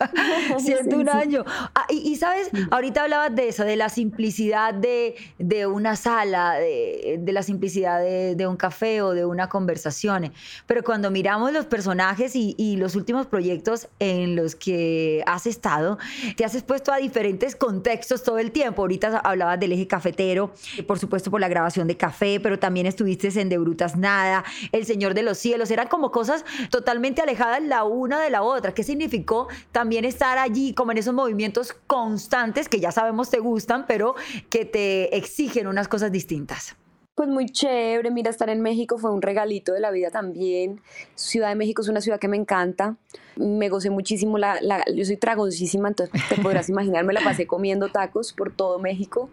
101 0.58 1.12
años. 1.12 1.46
Ah, 1.76 1.86
y, 1.90 2.16
sabes, 2.16 2.50
ahorita 2.72 3.04
hablabas 3.04 3.36
de 3.36 3.50
eso, 3.50 3.64
de 3.64 3.76
la 3.76 3.90
simplicidad 3.90 4.74
de, 4.74 5.16
de 5.38 5.68
una 5.68 5.96
sala, 5.96 6.54
de, 6.54 7.18
de 7.20 7.32
la 7.32 7.44
simplicidad 7.44 8.00
de, 8.00 8.36
de, 8.36 8.48
un 8.48 8.58
café 8.58 9.02
o 9.02 9.12
de 9.12 9.26
una 9.26 9.50
conversación. 9.50 10.34
Pero 10.66 10.84
cuando 10.84 11.12
miramos 11.12 11.52
los 11.54 11.66
personajes 11.66 12.36
y, 12.36 12.56
y, 12.58 12.78
los 12.78 12.96
últimos 12.96 13.28
proyectos 13.28 13.88
en 14.00 14.36
los 14.36 14.56
que 14.56 15.24
has 15.28 15.46
estado, 15.46 16.00
te 16.36 16.44
has 16.44 16.56
expuesto 16.56 16.92
a 16.92 16.98
diferentes 16.98 17.56
contextos 17.56 18.24
todo 18.24 18.40
el 18.40 18.52
tiempo. 18.52 18.82
Ahorita 18.82 19.20
hablabas 19.20 19.60
del 19.60 19.74
eje 19.74 19.88
cafetero, 19.88 20.52
por 20.88 20.98
supuesto 20.98 21.30
por 21.30 21.40
la 21.40 21.48
grabación 21.48 21.88
de 21.88 21.98
café, 21.98 22.40
pero 22.40 22.58
también 22.58 22.88
estuviste 22.88 23.28
en 23.40 23.50
De 23.50 23.58
Brutas 23.58 23.96
Nada, 23.98 24.44
El 24.72 24.87
Señor 24.88 25.14
de 25.14 25.24
los 25.24 25.38
Cielos. 25.38 25.70
Eran 25.72 25.88
como 25.88 26.12
cosas 26.12 26.46
totalmente 26.70 27.22
alejadas 27.22 27.62
la 27.62 27.84
una 27.84 28.20
de 28.20 28.30
la 28.30 28.42
otra. 28.42 28.74
¿Qué 28.74 28.84
significó 28.84 29.48
también 29.72 30.06
estar 30.06 30.38
allí 30.38 30.74
como 30.74 30.92
en 30.92 30.98
esos 30.98 31.14
movimientos 31.14 31.74
constantes 31.86 32.70
que 32.70 32.80
ya 32.80 32.92
sabemos 32.92 33.30
te 33.30 33.40
gustan, 33.40 33.86
pero 33.86 34.16
que 34.50 34.66
te 34.66 35.16
exigen 35.16 35.68
unas 35.68 35.88
cosas 35.88 36.12
distintas? 36.12 36.76
Pues 37.18 37.30
muy 37.30 37.48
chévere, 37.48 38.12
mira, 38.12 38.30
estar 38.30 38.48
en 38.52 38.62
México 38.62 39.00
fue 39.00 39.12
un 39.12 39.24
regalito 39.24 39.74
de 39.74 39.80
la 39.80 39.90
vida 39.90 40.12
también. 40.12 40.82
Ciudad 41.16 41.50
de 41.50 41.56
México 41.56 41.82
es 41.82 41.88
una 41.88 42.00
ciudad 42.00 42.20
que 42.20 42.28
me 42.28 42.38
encanta. 42.38 42.96
Me 43.36 43.70
gocé 43.70 43.90
muchísimo, 43.90 44.38
la, 44.38 44.60
yo 44.94 45.04
soy 45.04 45.18
tragoncísima, 45.18 45.88
entonces 45.88 46.14
te 46.30 46.36
podrás 46.44 46.70
imaginar, 46.70 47.04
me 47.06 47.14
la 47.14 47.22
pasé 47.22 47.48
comiendo 47.48 47.90
tacos 47.90 48.34
por 48.34 48.56
todo 48.56 48.78
México. 48.78 49.32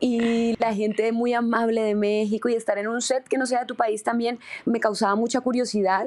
Y 0.00 0.54
la 0.58 0.74
gente 0.74 1.12
muy 1.12 1.32
amable 1.32 1.80
de 1.80 1.94
México 1.94 2.50
y 2.50 2.56
estar 2.56 2.76
en 2.76 2.88
un 2.88 3.00
set 3.00 3.26
que 3.26 3.38
no 3.38 3.46
sea 3.46 3.60
de 3.60 3.66
tu 3.66 3.74
país 3.74 4.02
también 4.02 4.38
me 4.66 4.78
causaba 4.78 5.14
mucha 5.14 5.40
curiosidad. 5.40 6.06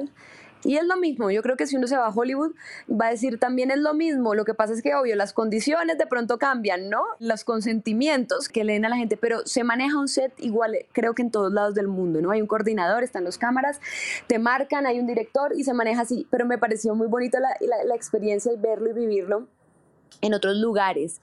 Y 0.64 0.76
es 0.76 0.84
lo 0.84 0.96
mismo, 0.96 1.30
yo 1.30 1.42
creo 1.42 1.56
que 1.56 1.66
si 1.66 1.76
uno 1.76 1.86
se 1.86 1.96
va 1.96 2.06
a 2.06 2.10
Hollywood 2.10 2.52
va 2.90 3.06
a 3.06 3.10
decir 3.10 3.38
también 3.38 3.70
es 3.70 3.78
lo 3.78 3.94
mismo, 3.94 4.34
lo 4.34 4.44
que 4.44 4.54
pasa 4.54 4.72
es 4.72 4.82
que 4.82 4.94
obvio 4.94 5.14
las 5.14 5.32
condiciones 5.32 5.98
de 5.98 6.06
pronto 6.06 6.38
cambian, 6.38 6.90
¿no? 6.90 7.02
Los 7.20 7.44
consentimientos 7.44 8.48
que 8.48 8.64
le 8.64 8.72
den 8.72 8.84
a 8.84 8.88
la 8.88 8.96
gente, 8.96 9.16
pero 9.16 9.46
se 9.46 9.62
maneja 9.62 9.98
un 9.98 10.08
set 10.08 10.32
igual 10.38 10.76
creo 10.92 11.14
que 11.14 11.22
en 11.22 11.30
todos 11.30 11.52
lados 11.52 11.74
del 11.74 11.88
mundo, 11.88 12.20
¿no? 12.20 12.32
Hay 12.32 12.40
un 12.40 12.46
coordinador, 12.48 13.04
están 13.04 13.24
los 13.24 13.38
cámaras, 13.38 13.80
te 14.26 14.38
marcan, 14.38 14.86
hay 14.86 14.98
un 14.98 15.06
director 15.06 15.52
y 15.56 15.64
se 15.64 15.74
maneja 15.74 16.02
así, 16.02 16.26
pero 16.30 16.44
me 16.44 16.58
pareció 16.58 16.94
muy 16.94 17.06
bonita 17.06 17.38
la, 17.40 17.56
la, 17.60 17.84
la 17.84 17.94
experiencia 17.94 18.52
y 18.52 18.56
verlo 18.56 18.90
y 18.90 18.94
vivirlo 18.94 19.46
en 20.20 20.34
otros 20.34 20.56
lugares. 20.56 21.20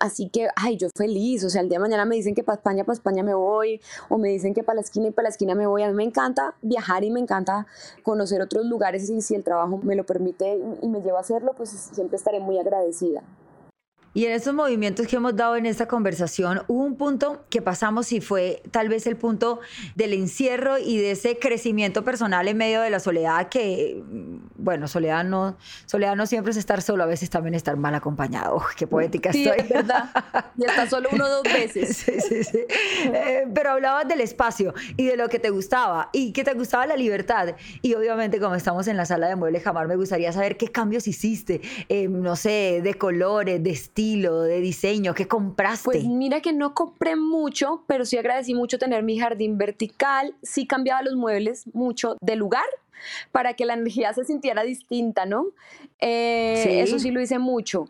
Así 0.00 0.28
que, 0.28 0.48
ay, 0.56 0.76
yo 0.76 0.88
feliz, 0.96 1.44
o 1.44 1.50
sea, 1.50 1.62
el 1.62 1.68
día 1.68 1.78
de 1.78 1.82
mañana 1.82 2.04
me 2.04 2.16
dicen 2.16 2.34
que 2.34 2.42
para 2.42 2.56
España, 2.56 2.84
para 2.84 2.94
España 2.94 3.22
me 3.22 3.34
voy, 3.34 3.80
o 4.08 4.18
me 4.18 4.28
dicen 4.28 4.54
que 4.54 4.62
para 4.62 4.76
la 4.76 4.82
esquina 4.82 5.08
y 5.08 5.10
para 5.10 5.24
la 5.24 5.30
esquina 5.30 5.54
me 5.54 5.66
voy. 5.66 5.82
A 5.82 5.88
mí 5.88 5.94
me 5.94 6.04
encanta 6.04 6.54
viajar 6.62 7.04
y 7.04 7.10
me 7.10 7.20
encanta 7.20 7.66
conocer 8.02 8.40
otros 8.40 8.66
lugares 8.66 9.08
y 9.10 9.20
si 9.20 9.34
el 9.34 9.44
trabajo 9.44 9.78
me 9.78 9.96
lo 9.96 10.04
permite 10.04 10.58
y 10.82 10.88
me 10.88 11.02
lleva 11.02 11.18
a 11.18 11.20
hacerlo, 11.22 11.52
pues 11.56 11.70
siempre 11.70 12.16
estaré 12.16 12.40
muy 12.40 12.58
agradecida. 12.58 13.22
Y 14.16 14.24
en 14.24 14.32
estos 14.32 14.54
movimientos 14.54 15.06
que 15.06 15.16
hemos 15.16 15.36
dado 15.36 15.56
en 15.56 15.66
esta 15.66 15.86
conversación, 15.86 16.62
hubo 16.68 16.82
un 16.84 16.96
punto 16.96 17.44
que 17.50 17.60
pasamos 17.60 18.12
y 18.12 18.22
fue 18.22 18.62
tal 18.70 18.88
vez 18.88 19.06
el 19.06 19.18
punto 19.18 19.60
del 19.94 20.14
encierro 20.14 20.78
y 20.78 20.96
de 20.96 21.10
ese 21.10 21.38
crecimiento 21.38 22.02
personal 22.02 22.48
en 22.48 22.56
medio 22.56 22.80
de 22.80 22.88
la 22.88 22.98
soledad 22.98 23.50
que, 23.50 24.02
bueno, 24.66 24.88
soledad 24.88 25.22
no, 25.22 25.56
soledad 25.86 26.16
no 26.16 26.26
siempre 26.26 26.50
es 26.50 26.56
estar 26.56 26.82
solo, 26.82 27.04
a 27.04 27.06
veces 27.06 27.30
también 27.30 27.54
estar 27.54 27.76
mal 27.76 27.94
acompañado. 27.94 28.60
qué 28.76 28.88
poética 28.88 29.32
sí, 29.32 29.44
estoy. 29.44 29.60
Es 29.60 29.68
verdad. 29.68 30.10
Y 30.58 30.64
hasta 30.64 30.90
solo 30.90 31.08
uno 31.12 31.24
o 31.24 31.28
dos 31.28 31.42
veces. 31.44 31.96
sí, 31.96 32.20
sí, 32.20 32.42
sí. 32.42 32.58
Eh, 33.14 33.46
pero 33.54 33.70
hablabas 33.70 34.08
del 34.08 34.20
espacio 34.20 34.74
y 34.96 35.06
de 35.06 35.16
lo 35.16 35.28
que 35.28 35.38
te 35.38 35.50
gustaba 35.50 36.10
y 36.12 36.32
que 36.32 36.42
te 36.42 36.52
gustaba 36.54 36.84
la 36.84 36.96
libertad. 36.96 37.54
Y 37.80 37.94
obviamente, 37.94 38.40
como 38.40 38.56
estamos 38.56 38.88
en 38.88 38.96
la 38.96 39.06
sala 39.06 39.28
de 39.28 39.36
muebles 39.36 39.62
Jamar, 39.62 39.86
me 39.86 39.94
gustaría 39.94 40.32
saber 40.32 40.56
qué 40.56 40.66
cambios 40.66 41.06
hiciste, 41.06 41.60
eh, 41.88 42.08
no 42.08 42.34
sé, 42.34 42.80
de 42.82 42.94
colores, 42.94 43.62
de 43.62 43.70
estilo 43.70 44.42
de 44.42 44.60
diseño? 44.60 45.14
¿Qué 45.14 45.28
compraste? 45.28 45.84
Pues 45.84 46.04
mira 46.04 46.40
que 46.40 46.52
no 46.52 46.74
compré 46.74 47.14
mucho, 47.14 47.84
pero 47.86 48.04
sí 48.04 48.18
agradecí 48.18 48.52
mucho 48.52 48.80
tener 48.80 49.04
mi 49.04 49.16
jardín 49.16 49.58
vertical. 49.58 50.34
Sí 50.42 50.66
cambiaba 50.66 51.02
los 51.02 51.14
muebles 51.14 51.68
mucho 51.72 52.16
de 52.20 52.34
lugar 52.34 52.64
para 53.32 53.54
que 53.54 53.64
la 53.64 53.74
energía 53.74 54.12
se 54.12 54.24
sintiera 54.24 54.62
distinta, 54.62 55.26
¿no? 55.26 55.46
Eh, 56.00 56.80
eso 56.82 56.98
sí 56.98 57.10
lo 57.10 57.20
hice 57.20 57.38
mucho. 57.38 57.88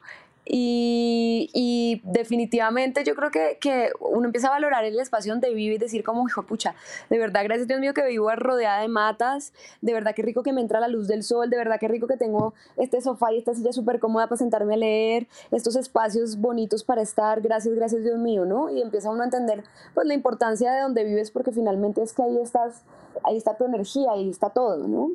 Y, 0.48 2.02
definitivamente 2.04 3.02
yo 3.04 3.14
creo 3.14 3.30
que, 3.30 3.58
que, 3.60 3.90
uno 4.00 4.26
empieza 4.26 4.48
a 4.48 4.50
valorar 4.50 4.84
el 4.84 4.98
espacio 5.00 5.32
donde 5.32 5.52
vive 5.52 5.74
y 5.74 5.78
decir 5.78 6.04
como, 6.04 6.26
hijo, 6.26 6.44
pucha, 6.44 6.74
de 7.10 7.18
verdad, 7.18 7.42
gracias 7.44 7.66
Dios 7.66 7.80
mío 7.80 7.94
que 7.94 8.06
vivo 8.06 8.30
rodeada 8.36 8.80
de 8.80 8.88
matas, 8.88 9.52
de 9.80 9.92
verdad 9.92 10.14
que 10.14 10.22
rico 10.22 10.42
que 10.42 10.52
me 10.52 10.60
entra 10.60 10.78
la 10.78 10.88
luz 10.88 11.08
del 11.08 11.22
sol, 11.22 11.50
de 11.50 11.56
verdad 11.56 11.80
que 11.80 11.88
rico 11.88 12.06
que 12.06 12.16
tengo 12.16 12.54
este 12.76 13.00
sofá 13.00 13.32
y 13.32 13.38
esta 13.38 13.54
silla 13.54 13.72
súper 13.72 13.98
cómoda 13.98 14.26
para 14.26 14.36
sentarme 14.36 14.74
a 14.74 14.76
leer, 14.76 15.26
estos 15.50 15.74
espacios 15.74 16.36
bonitos 16.36 16.84
para 16.84 17.02
estar, 17.02 17.40
gracias, 17.40 17.74
gracias 17.74 18.02
Dios 18.02 18.18
mío, 18.18 18.44
¿no? 18.44 18.70
Y 18.70 18.80
empieza 18.80 19.10
uno 19.10 19.22
a 19.22 19.24
entender 19.24 19.64
pues 19.94 20.06
la 20.06 20.14
importancia 20.14 20.72
de 20.72 20.82
donde 20.82 21.04
vives 21.04 21.30
porque 21.30 21.50
finalmente 21.50 22.02
es 22.02 22.12
que 22.12 22.22
ahí 22.22 22.38
estás, 22.38 22.82
ahí 23.24 23.36
está 23.36 23.56
tu 23.56 23.64
energía, 23.64 24.12
ahí 24.12 24.30
está 24.30 24.50
todo, 24.50 24.86
¿no? 24.86 25.10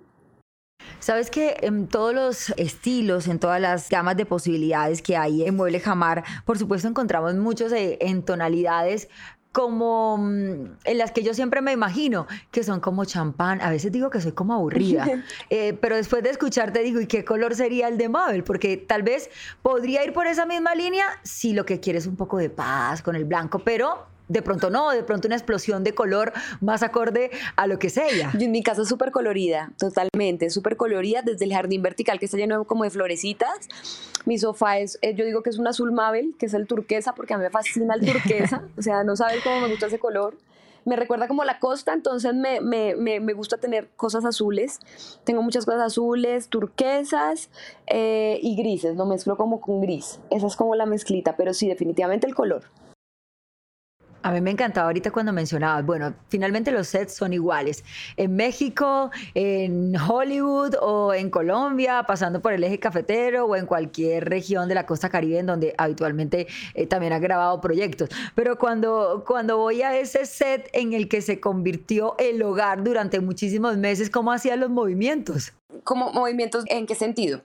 Sabes 1.00 1.32
que 1.32 1.58
en 1.62 1.88
todos 1.88 2.14
los 2.14 2.50
estilos, 2.58 3.28
en 3.28 3.40
todas 3.40 3.60
las 3.60 3.90
gamas 3.90 4.18
de 4.18 4.26
posibilidades 4.26 5.02
que 5.02 5.18
hay 5.18 5.44
en 5.44 5.56
Mueble 5.56 5.80
Jamar, 5.80 6.24
por 6.46 6.58
supuesto 6.58 6.88
encontramos 6.88 7.36
muchos 7.36 7.72
eh, 7.72 7.98
en 8.02 8.24
tonalidades 8.24 9.08
como 9.52 10.18
mm, 10.18 10.78
en 10.86 10.98
las 10.98 11.12
que 11.12 11.24
yo 11.24 11.34
siempre 11.34 11.62
me 11.62 11.72
imagino, 11.72 12.28
que 12.52 12.64
son 12.64 12.80
como 12.80 13.06
champán. 13.06 13.62
A 13.62 13.70
veces 13.70 13.92
digo 13.92 14.10
que 14.10 14.22
soy 14.22 14.32
como 14.32 14.54
aburrida, 14.54 15.06
eh, 15.50 15.74
pero 15.74 15.96
después 15.96 16.24
de 16.24 16.30
escucharte 16.30 16.82
digo, 16.82 17.02
¿y 17.02 17.08
qué 17.08 17.26
color 17.26 17.56
sería 17.56 17.88
el 17.88 17.98
de 17.98 18.10
Mabel? 18.10 18.44
Porque 18.44 18.78
tal 18.78 19.04
vez 19.04 19.30
podría 19.62 20.04
ir 20.04 20.14
por 20.14 20.28
esa 20.28 20.46
misma 20.46 20.76
línea 20.76 21.06
si 21.24 21.54
lo 21.54 21.66
que 21.66 21.80
quieres 21.80 22.04
es 22.04 22.08
un 22.08 22.16
poco 22.16 22.38
de 22.38 22.50
paz 22.50 23.02
con 23.02 23.16
el 23.16 23.26
blanco, 23.26 23.60
pero 23.60 24.08
de 24.32 24.42
pronto 24.42 24.70
no, 24.70 24.92
de 24.92 25.04
pronto 25.04 25.28
una 25.28 25.36
explosión 25.36 25.84
de 25.84 25.94
color 25.94 26.32
más 26.62 26.84
acorde 26.84 27.32
a 27.58 27.68
lo 27.68 27.80
que 27.80 27.88
es 27.88 27.98
ella. 27.98 28.32
en 28.40 28.52
mi 28.52 28.64
casa 28.64 28.84
es 28.84 28.88
súper 28.88 29.12
colorida, 29.12 29.72
totalmente, 29.78 30.50
súper 30.50 30.78
colorida, 30.78 31.22
desde 31.22 31.46
el 31.46 31.54
jardín 31.54 31.82
vertical 31.82 32.18
que 32.18 32.26
está 32.26 32.38
lleno 32.38 32.64
como 32.66 32.86
de 32.86 32.90
florecitas. 32.90 33.68
Mi 34.26 34.38
sofá 34.38 34.80
es, 34.80 35.00
eh, 35.02 35.16
yo 35.16 35.26
digo 35.26 35.44
que 35.44 35.50
es 35.50 35.58
un 35.58 35.68
azul 35.68 35.92
Mabel, 35.92 36.34
que 36.40 36.46
es 36.46 36.54
el 36.54 36.66
turquesa, 36.66 37.14
porque 37.14 37.34
a 37.34 37.38
mí 37.38 37.44
me 37.44 37.50
fascina 37.50 37.96
el 37.96 38.06
turquesa, 38.06 38.64
o 38.78 38.82
sea, 38.82 39.04
no 39.04 39.16
sabes 39.16 39.44
cómo 39.44 39.60
me 39.60 39.68
gusta 39.68 39.88
ese 39.88 40.00
color 40.00 40.36
me 40.84 40.96
recuerda 40.96 41.28
como 41.28 41.44
la 41.44 41.60
costa, 41.60 41.94
entonces 41.94 42.34
me, 42.34 42.60
me, 42.60 42.96
me, 42.96 43.34
gusta 43.34 43.58
tener 43.58 43.90
cosas 43.96 44.26
azules. 44.26 44.80
Tengo 45.24 45.44
muchas 45.44 45.66
cosas 45.66 45.82
azules, 45.82 46.48
turquesas 46.48 47.52
eh, 47.86 48.40
y 48.42 48.56
grises, 48.56 48.96
lo 48.96 49.06
mezclo 49.06 49.38
como 49.38 49.62
con 49.62 49.80
gris. 49.82 50.20
Esa 50.32 50.48
es 50.48 50.56
como 50.56 50.74
la 50.74 50.88
mezclita, 50.88 51.36
pero 51.36 51.54
sí, 51.54 51.68
definitivamente 51.68 52.26
el 52.26 52.34
color. 52.34 52.64
A 54.24 54.32
mí 54.32 54.42
me 54.42 54.52
encantaba 54.52 54.88
ahorita 54.88 55.12
cuando 55.12 55.34
mencionabas, 55.34 55.84
bueno, 55.84 56.14
finalmente 56.30 56.72
los 56.72 56.88
sets 56.88 57.16
son 57.16 57.34
iguales. 57.34 57.84
En 58.18 58.36
México, 58.36 59.10
en 59.34 59.96
Hollywood 59.98 60.76
o 60.80 61.14
en 61.14 61.32
Colombia, 61.32 62.04
pasando 62.08 62.40
por 62.40 62.54
el 62.54 62.64
eje 62.64 62.80
cafetero 62.80 63.46
o 63.46 63.56
en 63.56 63.66
cualquier 63.66 64.30
región 64.30 64.70
de 64.70 64.76
la 64.76 64.86
costa 64.86 65.10
caribe 65.10 65.40
en 65.40 65.48
donde 65.48 65.74
habitualmente 65.78 66.48
eh, 66.76 66.86
también 66.86 67.14
ha 67.14 67.20
grabado 67.20 67.60
proyectos. 67.62 68.10
Pero 68.36 68.60
cuando, 68.60 69.24
cuando 69.26 69.58
voy 69.58 69.82
a 69.82 69.98
ese 69.98 70.26
set 70.26 70.70
en 70.74 70.94
el 70.94 71.08
que 71.08 71.22
se 71.22 71.40
convirtió 71.40 72.16
el 72.20 72.44
hogar 72.44 72.84
durante 72.84 73.20
muchísimos 73.20 73.78
meses, 73.78 74.10
¿cómo 74.10 74.32
hacían 74.32 74.60
los 74.60 74.70
movimientos? 74.70 75.54
¿Cómo 75.84 76.14
movimientos 76.14 76.64
en 76.68 76.86
qué 76.86 76.94
sentido? 76.94 77.42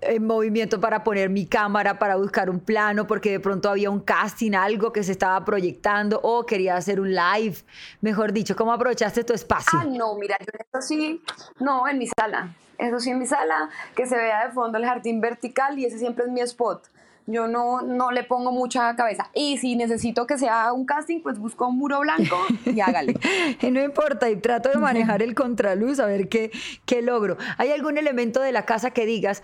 En 0.00 0.26
movimiento 0.26 0.80
para 0.80 1.04
poner 1.04 1.30
mi 1.30 1.46
cámara, 1.46 1.98
para 1.98 2.16
buscar 2.16 2.50
un 2.50 2.60
plano, 2.60 3.06
porque 3.06 3.30
de 3.30 3.40
pronto 3.40 3.70
había 3.70 3.90
un 3.90 4.00
casting, 4.00 4.52
algo 4.52 4.92
que 4.92 5.02
se 5.02 5.12
estaba 5.12 5.44
proyectando, 5.44 6.20
o 6.22 6.46
quería 6.46 6.76
hacer 6.76 7.00
un 7.00 7.14
live. 7.14 7.56
Mejor 8.00 8.32
dicho, 8.32 8.56
¿cómo 8.56 8.72
aprovechaste 8.72 9.24
tu 9.24 9.32
espacio? 9.32 9.78
Ah, 9.78 9.84
no, 9.84 10.14
mira, 10.16 10.36
yo 10.40 10.46
eso 10.58 10.86
sí, 10.86 11.22
no, 11.58 11.88
en 11.88 11.98
mi 11.98 12.06
sala. 12.06 12.54
Eso 12.78 13.00
sí, 13.00 13.10
en 13.10 13.18
mi 13.18 13.26
sala, 13.26 13.70
que 13.94 14.06
se 14.06 14.16
vea 14.16 14.46
de 14.46 14.52
fondo 14.52 14.76
el 14.78 14.84
jardín 14.84 15.20
vertical 15.20 15.78
y 15.78 15.86
ese 15.86 15.98
siempre 15.98 16.26
es 16.26 16.30
mi 16.30 16.40
spot. 16.40 16.90
Yo 17.28 17.48
no, 17.48 17.82
no 17.82 18.12
le 18.12 18.22
pongo 18.22 18.52
mucha 18.52 18.94
cabeza. 18.94 19.30
Y 19.34 19.58
si 19.58 19.74
necesito 19.74 20.28
que 20.28 20.38
sea 20.38 20.72
un 20.72 20.86
casting, 20.86 21.20
pues 21.22 21.38
busco 21.38 21.66
un 21.66 21.76
muro 21.76 21.98
blanco 22.00 22.36
y 22.64 22.78
hágale. 22.80 23.18
y 23.60 23.70
no 23.72 23.82
importa, 23.82 24.30
y 24.30 24.36
trato 24.36 24.68
de 24.68 24.76
manejar 24.76 25.22
el 25.22 25.34
contraluz, 25.34 25.98
a 25.98 26.06
ver 26.06 26.28
qué, 26.28 26.52
qué 26.84 27.02
logro. 27.02 27.36
¿Hay 27.58 27.72
algún 27.72 27.98
elemento 27.98 28.40
de 28.40 28.52
la 28.52 28.64
casa 28.64 28.92
que 28.92 29.06
digas, 29.06 29.42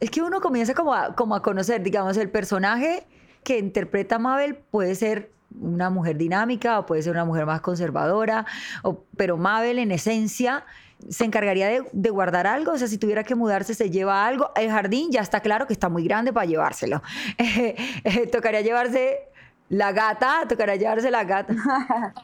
es 0.00 0.10
que 0.10 0.22
uno 0.22 0.40
comienza 0.40 0.74
como 0.74 0.94
a, 0.94 1.14
como 1.14 1.34
a 1.34 1.42
conocer, 1.42 1.82
digamos, 1.82 2.16
el 2.16 2.30
personaje 2.30 3.06
que 3.42 3.58
interpreta 3.58 4.18
Mabel 4.18 4.56
puede 4.56 4.94
ser 4.94 5.30
una 5.60 5.90
mujer 5.90 6.16
dinámica 6.16 6.78
o 6.78 6.86
puede 6.86 7.02
ser 7.02 7.12
una 7.12 7.24
mujer 7.24 7.46
más 7.46 7.60
conservadora, 7.60 8.46
pero 9.16 9.36
Mabel 9.36 9.78
en 9.78 9.92
esencia 9.92 10.64
se 11.08 11.24
encargaría 11.24 11.68
de, 11.92 12.10
guardar 12.10 12.46
algo, 12.46 12.72
o 12.72 12.78
sea, 12.78 12.88
si 12.88 12.98
tuviera 12.98 13.24
que 13.24 13.34
mudarse 13.34 13.74
se 13.74 13.90
lleva 13.90 14.26
algo, 14.26 14.50
el 14.56 14.70
jardín 14.70 15.10
ya 15.10 15.20
está 15.20 15.40
claro 15.40 15.66
que 15.66 15.72
está 15.72 15.88
muy 15.88 16.04
grande 16.04 16.32
para 16.32 16.46
llevárselo, 16.46 17.02
eh, 17.38 18.28
tocaría 18.30 18.60
llevarse 18.60 19.28
la 19.68 19.92
gata, 19.92 20.42
tocaría 20.48 20.76
llevarse 20.76 21.10
la 21.10 21.24
gata. 21.24 21.54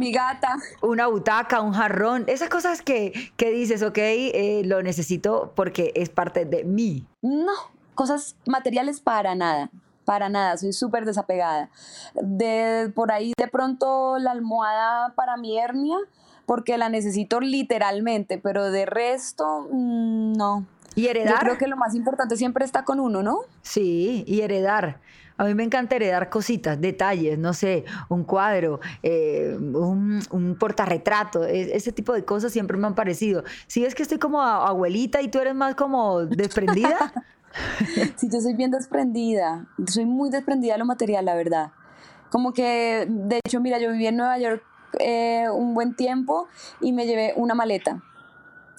Mi 0.00 0.12
gata. 0.12 0.56
Una 0.80 1.08
butaca, 1.08 1.60
un 1.60 1.74
jarrón, 1.74 2.24
esas 2.26 2.48
cosas 2.48 2.80
que, 2.80 3.12
que 3.36 3.50
dices, 3.50 3.82
ok, 3.82 3.98
eh, 3.98 4.62
lo 4.64 4.82
necesito 4.82 5.52
porque 5.54 5.92
es 5.94 6.08
parte 6.08 6.46
de 6.46 6.64
mí. 6.64 7.06
No, 7.20 7.52
cosas 7.94 8.34
materiales 8.46 9.00
para 9.00 9.34
nada 9.34 9.70
para 10.06 10.28
nada, 10.28 10.56
soy 10.56 10.72
súper 10.72 11.04
desapegada. 11.04 11.70
De, 12.14 12.90
por 12.96 13.12
ahí 13.12 13.32
de 13.38 13.46
pronto 13.46 14.18
la 14.18 14.32
almohada 14.32 15.14
para 15.14 15.36
mi 15.36 15.56
hernia, 15.56 15.98
porque 16.46 16.78
la 16.78 16.88
necesito 16.88 17.38
literalmente, 17.38 18.38
pero 18.38 18.72
de 18.72 18.86
resto, 18.86 19.68
mm, 19.70 20.32
no. 20.32 20.66
¿Y 20.96 21.06
heredar? 21.06 21.34
Yo 21.34 21.40
creo 21.40 21.58
que 21.58 21.68
lo 21.68 21.76
más 21.76 21.94
importante 21.94 22.36
siempre 22.36 22.64
está 22.64 22.84
con 22.84 22.98
uno, 22.98 23.22
¿no? 23.22 23.42
Sí, 23.62 24.24
y 24.26 24.40
heredar. 24.40 24.98
A 25.40 25.44
mí 25.44 25.54
me 25.54 25.64
encanta 25.64 25.96
heredar 25.96 26.28
cositas, 26.28 26.78
detalles, 26.78 27.38
no 27.38 27.54
sé, 27.54 27.86
un 28.10 28.24
cuadro, 28.24 28.78
eh, 29.02 29.56
un, 29.58 30.20
un, 30.30 30.54
portarretrato, 30.56 31.46
e, 31.46 31.74
ese 31.74 31.92
tipo 31.92 32.12
de 32.12 32.26
cosas 32.26 32.52
siempre 32.52 32.76
me 32.76 32.86
han 32.86 32.94
parecido. 32.94 33.42
Si 33.66 33.82
es 33.82 33.94
que 33.94 34.02
estoy 34.02 34.18
como 34.18 34.42
abuelita 34.42 35.22
y 35.22 35.28
tú 35.28 35.38
eres 35.38 35.54
más 35.54 35.76
como 35.76 36.26
desprendida. 36.26 37.14
sí, 38.16 38.28
yo 38.30 38.38
soy 38.42 38.54
bien 38.54 38.70
desprendida, 38.70 39.66
soy 39.86 40.04
muy 40.04 40.28
desprendida 40.28 40.74
de 40.74 40.80
lo 40.80 40.84
material, 40.84 41.24
la 41.24 41.34
verdad. 41.34 41.72
Como 42.28 42.52
que, 42.52 43.06
de 43.08 43.40
hecho, 43.42 43.62
mira, 43.62 43.78
yo 43.78 43.92
viví 43.92 44.08
en 44.08 44.18
Nueva 44.18 44.36
York 44.36 44.62
eh, 44.98 45.46
un 45.50 45.72
buen 45.72 45.96
tiempo 45.96 46.48
y 46.82 46.92
me 46.92 47.06
llevé 47.06 47.32
una 47.36 47.54
maleta. 47.54 48.02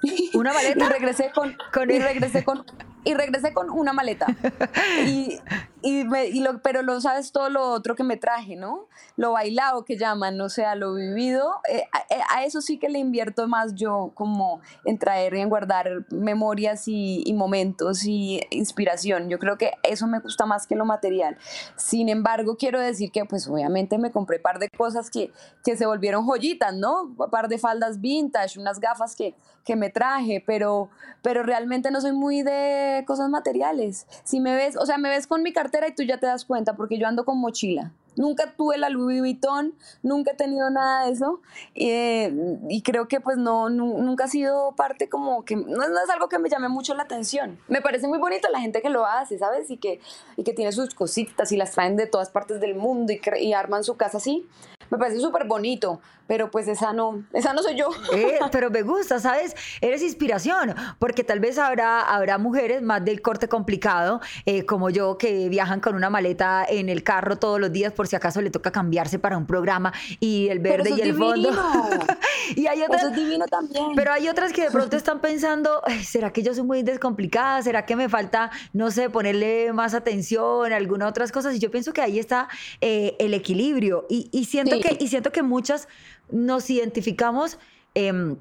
¿Una 0.35 0.53
maleta? 0.53 0.85
y 0.85 0.89
regresé 0.89 1.31
con, 1.33 1.57
y 1.89 1.97
regresé 1.97 2.43
con 2.43 2.63
y 3.03 3.13
regresé 3.13 3.53
con 3.53 3.69
una 3.69 3.93
maleta. 3.93 4.27
Y, 5.05 5.39
y, 5.83 6.03
lo, 6.41 6.61
pero 6.61 6.83
lo 6.83 7.01
sabes 7.01 7.31
todo 7.31 7.49
lo 7.49 7.69
otro 7.71 7.95
que 7.95 8.03
me 8.03 8.17
traje, 8.17 8.55
¿no? 8.55 8.87
Lo 9.15 9.31
bailado 9.31 9.83
que 9.83 9.97
llaman, 9.97 10.39
o 10.39 10.49
sea, 10.49 10.75
lo 10.75 10.93
vivido. 10.93 11.55
Eh, 11.69 11.83
eh, 12.09 12.19
a, 12.29 12.43
eso 12.43 12.61
sí 12.61 12.77
que 12.77 12.89
le 12.89 12.99
invierto 12.99 13.47
más 13.47 13.73
yo, 13.73 14.11
como 14.13 14.61
en 14.85 14.99
traer 14.99 15.33
y 15.33 15.39
en 15.39 15.49
guardar 15.49 16.05
memorias 16.11 16.87
y, 16.87 17.23
y, 17.25 17.33
momentos 17.33 18.05
y 18.05 18.41
inspiración. 18.51 19.29
Yo 19.29 19.39
creo 19.39 19.57
que 19.57 19.71
eso 19.81 20.05
me 20.05 20.19
gusta 20.19 20.45
más 20.45 20.67
que 20.67 20.75
lo 20.75 20.85
material. 20.85 21.37
Sin 21.75 22.09
embargo, 22.09 22.57
quiero 22.57 22.79
decir 22.79 23.11
que, 23.11 23.25
pues, 23.25 23.47
obviamente 23.47 23.97
me 23.97 24.11
compré 24.11 24.37
un 24.37 24.43
par 24.43 24.59
de 24.59 24.69
cosas 24.69 25.09
que, 25.09 25.31
que 25.63 25.75
se 25.77 25.87
volvieron 25.87 26.25
joyitas, 26.25 26.75
¿no? 26.75 27.03
Un 27.03 27.29
par 27.31 27.47
de 27.47 27.57
faldas 27.57 27.99
vintage, 28.01 28.59
unas 28.59 28.79
gafas 28.79 29.15
que, 29.15 29.33
que 29.65 29.75
me 29.75 29.89
traje, 29.89 30.43
pero, 30.45 30.89
pero 31.21 31.43
realmente 31.43 31.89
no 31.91 32.01
soy 32.01 32.11
muy 32.11 32.43
de 32.43 33.03
cosas 33.07 33.29
materiales. 33.29 34.05
Si 34.23 34.39
me 34.39 34.55
ves, 34.55 34.77
o 34.77 34.85
sea, 34.85 34.97
me 34.97 35.09
ves 35.09 35.25
con 35.27 35.41
mi 35.43 35.53
cartera 35.53 35.70
y 35.87 35.95
tú 35.95 36.03
ya 36.03 36.17
te 36.17 36.27
das 36.27 36.45
cuenta, 36.45 36.75
porque 36.75 36.97
yo 36.97 37.07
ando 37.07 37.25
con 37.25 37.39
mochila. 37.39 37.91
Nunca 38.15 38.53
tuve 38.57 38.77
la 38.77 38.89
Louis 38.89 39.19
Vuitton, 39.19 39.73
nunca 40.03 40.31
he 40.31 40.35
tenido 40.35 40.69
nada 40.69 41.05
de 41.05 41.11
eso 41.13 41.41
eh, 41.75 42.33
y 42.67 42.81
creo 42.81 43.07
que 43.07 43.21
pues 43.21 43.37
no, 43.37 43.69
nunca 43.69 44.25
ha 44.25 44.27
sido 44.27 44.73
parte 44.75 45.07
como 45.07 45.45
que, 45.45 45.55
no, 45.55 45.83
es 45.83 46.09
algo 46.09 46.27
que 46.27 46.37
me 46.37 46.49
llame 46.49 46.67
mucho 46.67 46.93
la 46.93 47.03
atención. 47.03 47.57
Me 47.67 47.81
parece 47.81 48.07
muy 48.07 48.19
bonito 48.19 48.49
la 48.49 48.59
gente 48.59 48.81
que 48.81 48.89
lo 48.89 49.05
hace, 49.05 49.37
¿sabes? 49.37 49.69
Y 49.69 49.77
que, 49.77 50.01
y 50.35 50.43
que 50.43 50.53
tiene 50.53 50.71
sus 50.71 50.93
cositas 50.93 51.51
y 51.51 51.57
las 51.57 51.71
traen 51.71 51.95
de 51.95 52.05
todas 52.05 52.29
partes 52.29 52.59
del 52.59 52.75
mundo 52.75 53.13
y, 53.13 53.53
arman 53.53 53.83
su 53.83 53.95
casa 53.95 54.17
así, 54.17 54.47
me 54.89 54.97
parece 54.97 55.19
súper 55.19 55.45
bonito, 55.45 56.01
pero 56.27 56.51
pues 56.51 56.67
esa 56.67 56.91
no, 56.91 57.23
esa 57.31 57.53
no 57.53 57.63
soy 57.63 57.77
yo. 57.77 57.89
Eh, 58.13 58.39
pero 58.51 58.69
me 58.69 58.81
gusta, 58.81 59.19
¿sabes? 59.19 59.55
Eres 59.79 60.01
inspiración, 60.01 60.75
porque 60.99 61.23
tal 61.23 61.39
vez 61.39 61.57
habrá, 61.57 62.01
habrá 62.01 62.37
mujeres 62.37 62.81
más 62.81 63.03
del 63.03 63.21
corte 63.21 63.47
complicado, 63.47 64.19
eh, 64.45 64.65
como 64.65 64.89
yo, 64.89 65.17
que 65.17 65.47
viajan 65.47 65.79
con 65.79 65.95
una 65.95 66.09
maleta 66.09 66.65
en 66.67 66.89
el 66.89 67.03
carro 67.03 67.37
todos 67.37 67.59
los 67.59 67.71
días 67.71 67.93
por 68.01 68.07
si 68.07 68.15
acaso 68.15 68.41
le 68.41 68.49
toca 68.49 68.71
cambiarse 68.71 69.19
para 69.19 69.37
un 69.37 69.45
programa 69.45 69.93
y 70.19 70.47
el 70.47 70.57
verde 70.57 70.89
y 70.89 71.01
el 71.01 71.13
fondo. 71.13 71.51
y 72.55 72.65
hay 72.65 72.81
otras, 72.81 73.03
eso 73.03 73.11
es 73.11 73.15
divino 73.15 73.45
también. 73.45 73.91
Pero 73.95 74.11
hay 74.11 74.27
otras 74.27 74.51
que 74.53 74.63
de 74.63 74.71
pronto 74.71 74.97
están 74.97 75.21
pensando, 75.21 75.83
¿será 76.03 76.33
que 76.33 76.41
yo 76.41 76.51
soy 76.55 76.63
muy 76.63 76.81
descomplicada? 76.81 77.61
¿Será 77.61 77.85
que 77.85 77.95
me 77.95 78.09
falta, 78.09 78.49
no 78.73 78.89
sé, 78.89 79.11
ponerle 79.11 79.71
más 79.71 79.93
atención 79.93 80.73
a 80.73 80.77
algunas 80.77 81.11
otras 81.11 81.31
cosas? 81.31 81.53
Y 81.53 81.59
yo 81.59 81.69
pienso 81.69 81.93
que 81.93 82.01
ahí 82.01 82.17
está 82.17 82.47
eh, 82.81 83.15
el 83.19 83.35
equilibrio. 83.35 84.07
Y, 84.09 84.29
y 84.31 84.45
siento 84.45 84.77
y 84.97 85.07
siento 85.07 85.31
que 85.31 85.43
muchas 85.43 85.87
nos 86.31 86.71
identificamos. 86.71 87.59
Em, 87.93 88.35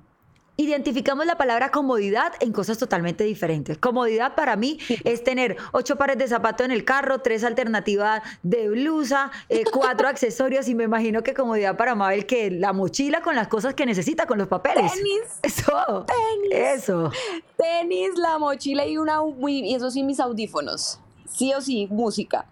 identificamos 0.56 1.26
la 1.26 1.36
palabra 1.36 1.70
comodidad 1.70 2.32
en 2.40 2.52
cosas 2.52 2.78
totalmente 2.78 3.24
diferentes. 3.24 3.78
Comodidad 3.78 4.34
para 4.34 4.56
mí 4.56 4.78
es 5.04 5.24
tener 5.24 5.56
ocho 5.72 5.96
pares 5.96 6.18
de 6.18 6.28
zapatos 6.28 6.64
en 6.64 6.70
el 6.70 6.84
carro, 6.84 7.20
tres 7.20 7.44
alternativas 7.44 8.22
de 8.42 8.68
blusa, 8.68 9.30
eh, 9.48 9.64
cuatro 9.72 10.08
accesorios 10.08 10.68
y 10.68 10.74
me 10.74 10.84
imagino 10.84 11.22
que 11.22 11.34
comodidad 11.34 11.76
para 11.76 11.94
Mabel 11.94 12.26
que 12.26 12.50
la 12.50 12.72
mochila 12.72 13.22
con 13.22 13.34
las 13.34 13.48
cosas 13.48 13.74
que 13.74 13.86
necesita, 13.86 14.26
con 14.26 14.38
los 14.38 14.48
papeles. 14.48 14.92
Tenis. 14.92 15.40
Eso. 15.42 16.06
Tenis. 16.06 16.82
Eso. 16.82 17.10
Tenis, 17.56 18.16
la 18.16 18.38
mochila 18.38 18.86
y 18.86 18.98
una 18.98 19.20
y 19.48 19.74
eso 19.74 19.90
sí 19.90 20.02
mis 20.02 20.20
audífonos. 20.20 21.00
Sí 21.28 21.54
o 21.54 21.60
sí, 21.60 21.86
música. 21.90 22.46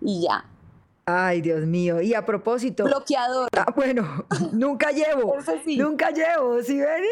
Y 0.00 0.22
ya. 0.22 0.44
Ay, 1.10 1.40
Dios 1.40 1.66
mío. 1.66 2.00
Y 2.00 2.14
a 2.14 2.24
propósito. 2.24 2.84
Bloqueador. 2.84 3.48
Ah, 3.56 3.72
bueno, 3.74 4.24
nunca 4.52 4.90
llevo. 4.90 5.36
Ese 5.38 5.60
sí. 5.64 5.76
Nunca 5.76 6.10
llevo, 6.10 6.62
¿sí 6.62 6.78
ven? 6.78 7.04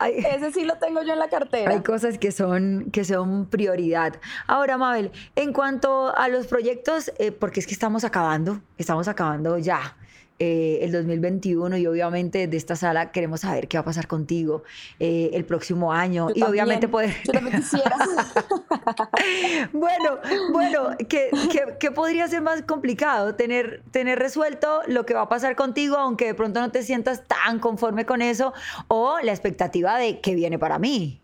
Ese 0.16 0.52
sí 0.52 0.64
lo 0.64 0.76
tengo 0.78 1.02
yo 1.02 1.12
en 1.12 1.18
la 1.18 1.28
cartera. 1.28 1.70
Hay 1.70 1.82
cosas 1.82 2.18
que 2.18 2.32
son, 2.32 2.90
que 2.92 3.04
son 3.04 3.46
prioridad. 3.46 4.14
Ahora, 4.46 4.76
Mabel, 4.78 5.12
en 5.36 5.52
cuanto 5.52 6.14
a 6.16 6.28
los 6.28 6.46
proyectos, 6.46 7.12
eh, 7.18 7.32
porque 7.32 7.60
es 7.60 7.66
que 7.66 7.74
estamos 7.74 8.04
acabando, 8.04 8.60
estamos 8.78 9.08
acabando 9.08 9.58
ya. 9.58 9.96
Eh, 10.44 10.84
el 10.84 10.90
2021 10.90 11.76
y 11.76 11.86
obviamente 11.86 12.48
de 12.48 12.56
esta 12.56 12.74
sala 12.74 13.12
queremos 13.12 13.42
saber 13.42 13.68
qué 13.68 13.76
va 13.76 13.82
a 13.82 13.84
pasar 13.84 14.08
contigo 14.08 14.64
eh, 14.98 15.30
el 15.34 15.44
próximo 15.44 15.92
año 15.92 16.30
y 16.34 16.42
obviamente 16.42 16.88
poder... 16.88 17.14
Yo 17.24 17.32
también 17.32 17.60
quisiera. 17.60 17.96
bueno, 19.72 20.18
bueno, 20.50 20.96
¿qué, 21.08 21.30
qué, 21.78 21.90
podría 21.92 22.26
ser 22.26 22.42
más 22.42 22.60
complicado? 22.62 23.36
Tener, 23.36 23.84
tener 23.92 24.18
resuelto 24.18 24.80
lo 24.88 25.06
que 25.06 25.14
va 25.14 25.20
a 25.20 25.28
pasar 25.28 25.54
contigo, 25.54 25.96
aunque 25.96 26.26
de 26.26 26.34
pronto 26.34 26.58
no 26.58 26.72
te 26.72 26.82
sientas 26.82 27.22
tan 27.28 27.60
conforme 27.60 28.04
con 28.04 28.20
eso, 28.20 28.52
o 28.88 29.20
la 29.22 29.30
expectativa 29.30 29.96
de 29.96 30.18
qué 30.18 30.34
viene 30.34 30.58
para 30.58 30.80
mí. 30.80 31.22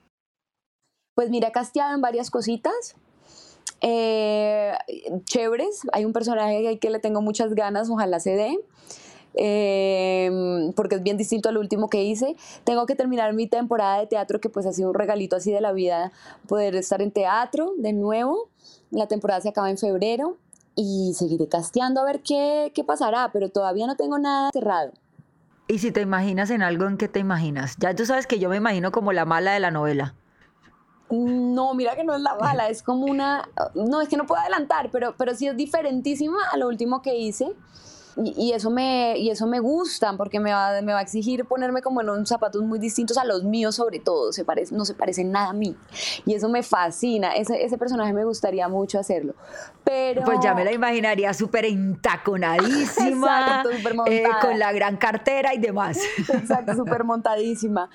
Pues 1.16 1.28
mira, 1.28 1.50
casteado 1.50 1.92
en 1.92 2.02
varias 2.02 2.31
cositas. 2.31 2.94
Eh, 3.81 4.74
chéveres, 5.24 5.81
hay 5.92 6.04
un 6.04 6.12
personaje 6.12 6.78
que 6.78 6.90
le 6.90 7.00
tengo 7.00 7.20
muchas 7.20 7.52
ganas, 7.57 7.90
ojalá 7.90 8.20
se 8.20 8.37
dé. 8.37 8.57
Em, 9.40 10.72
porque 10.72 10.96
es 10.96 11.03
bien 11.05 11.16
distinto 11.16 11.48
al 11.48 11.59
último 11.59 11.88
que 11.88 12.03
hice. 12.03 12.35
Tengo 12.64 12.87
que 12.87 12.96
terminar 12.96 13.33
mi 13.35 13.46
temporada 13.46 14.01
de 14.01 14.09
teatro, 14.09 14.40
que 14.40 14.51
pues 14.51 14.66
ha 14.66 14.72
sido 14.72 14.88
un 14.88 14.94
regalito 14.94 15.37
así 15.37 15.53
de 15.53 15.61
la 15.61 15.70
vida, 15.70 16.11
poder 16.48 16.74
estar 16.74 17.01
en 17.01 17.12
teatro 17.12 17.72
de 17.79 17.92
nuevo. 17.92 18.51
La 18.90 19.07
temporada 19.07 19.40
se 19.40 19.48
acaba 19.48 19.70
en 19.70 19.79
febrero 19.79 20.37
y 20.74 21.12
seguiré 21.14 21.46
casteando 21.46 22.01
a 22.01 22.05
ver 22.05 22.20
qué, 22.20 22.72
qué 22.74 22.83
pasará, 22.83 23.31
pero 23.33 23.48
todavía 23.48 23.87
no 23.87 23.94
tengo 23.94 24.18
nada 24.18 24.51
cerrado. 24.53 24.90
¿Y 25.68 25.79
si 25.79 25.92
te 25.92 26.01
imaginas 26.01 26.51
en 26.51 26.62
algo, 26.62 26.87
en 26.87 26.96
qué 26.96 27.07
te 27.07 27.20
imaginas? 27.20 27.77
Ya 27.79 27.94
tú 27.94 28.07
sabes 28.07 28.27
que 28.27 28.40
yo 28.40 28.48
me 28.48 28.57
imagino 28.57 28.90
como 28.90 29.12
la 29.12 29.24
mala 29.24 29.53
de 29.53 29.61
la 29.61 29.70
novela. 29.70 30.16
No, 31.11 31.74
mira 31.74 31.94
que 31.94 32.03
no 32.03 32.14
es 32.14 32.20
la 32.20 32.35
mala, 32.35 32.68
es 32.70 32.83
como 32.83 33.07
una... 33.07 33.48
No, 33.74 34.01
es 34.01 34.09
que 34.09 34.16
no 34.16 34.27
puedo 34.27 34.40
adelantar, 34.40 34.90
pero, 34.90 35.14
pero 35.16 35.35
sí 35.37 35.46
es 35.46 35.57
diferentísima 35.57 36.38
a 36.53 36.57
lo 36.57 36.66
último 36.66 37.03
que 37.03 37.16
hice 37.16 37.55
y, 38.24 38.52
eso 38.52 38.70
me, 38.70 39.18
y 39.18 39.31
eso 39.31 39.46
me 39.46 39.61
gusta 39.61 40.16
porque 40.16 40.40
me 40.40 40.52
va, 40.52 40.81
me 40.83 40.92
va 40.92 40.98
a 40.98 41.02
exigir 41.02 41.44
ponerme 41.44 41.83
como 41.83 42.00
en 42.00 42.11
unos 42.11 42.28
zapatos 42.28 42.62
muy 42.62 42.78
distintos 42.78 43.16
a 43.18 43.24
los 43.24 43.44
míos 43.44 43.76
sobre 43.76 44.00
todo, 44.00 44.33
se 44.33 44.44
parece, 44.44 44.74
no 44.74 44.85
se 44.85 44.94
parece 44.94 45.24
nada 45.24 45.50
a 45.50 45.52
mí 45.52 45.76
y 46.26 46.35
eso 46.35 46.48
me 46.48 46.62
fascina, 46.62 47.33
ese, 47.33 47.64
ese 47.64 47.78
personaje 47.78 48.12
me 48.12 48.24
gustaría 48.24 48.68
mucho 48.68 48.98
hacerlo, 48.98 49.35
pero... 49.85 50.22
Pues 50.24 50.38
ya 50.42 50.54
me 50.54 50.64
la 50.64 50.72
imaginaría 50.72 51.33
súper 51.33 51.64
entaconadísima, 51.64 53.64
eh, 54.07 54.24
con 54.40 54.59
la 54.59 54.72
gran 54.72 54.96
cartera 54.96 55.54
y 55.54 55.59
demás. 55.59 55.98
Exacto, 56.28 56.74
súper 56.74 57.04
montadísima. 57.04 57.90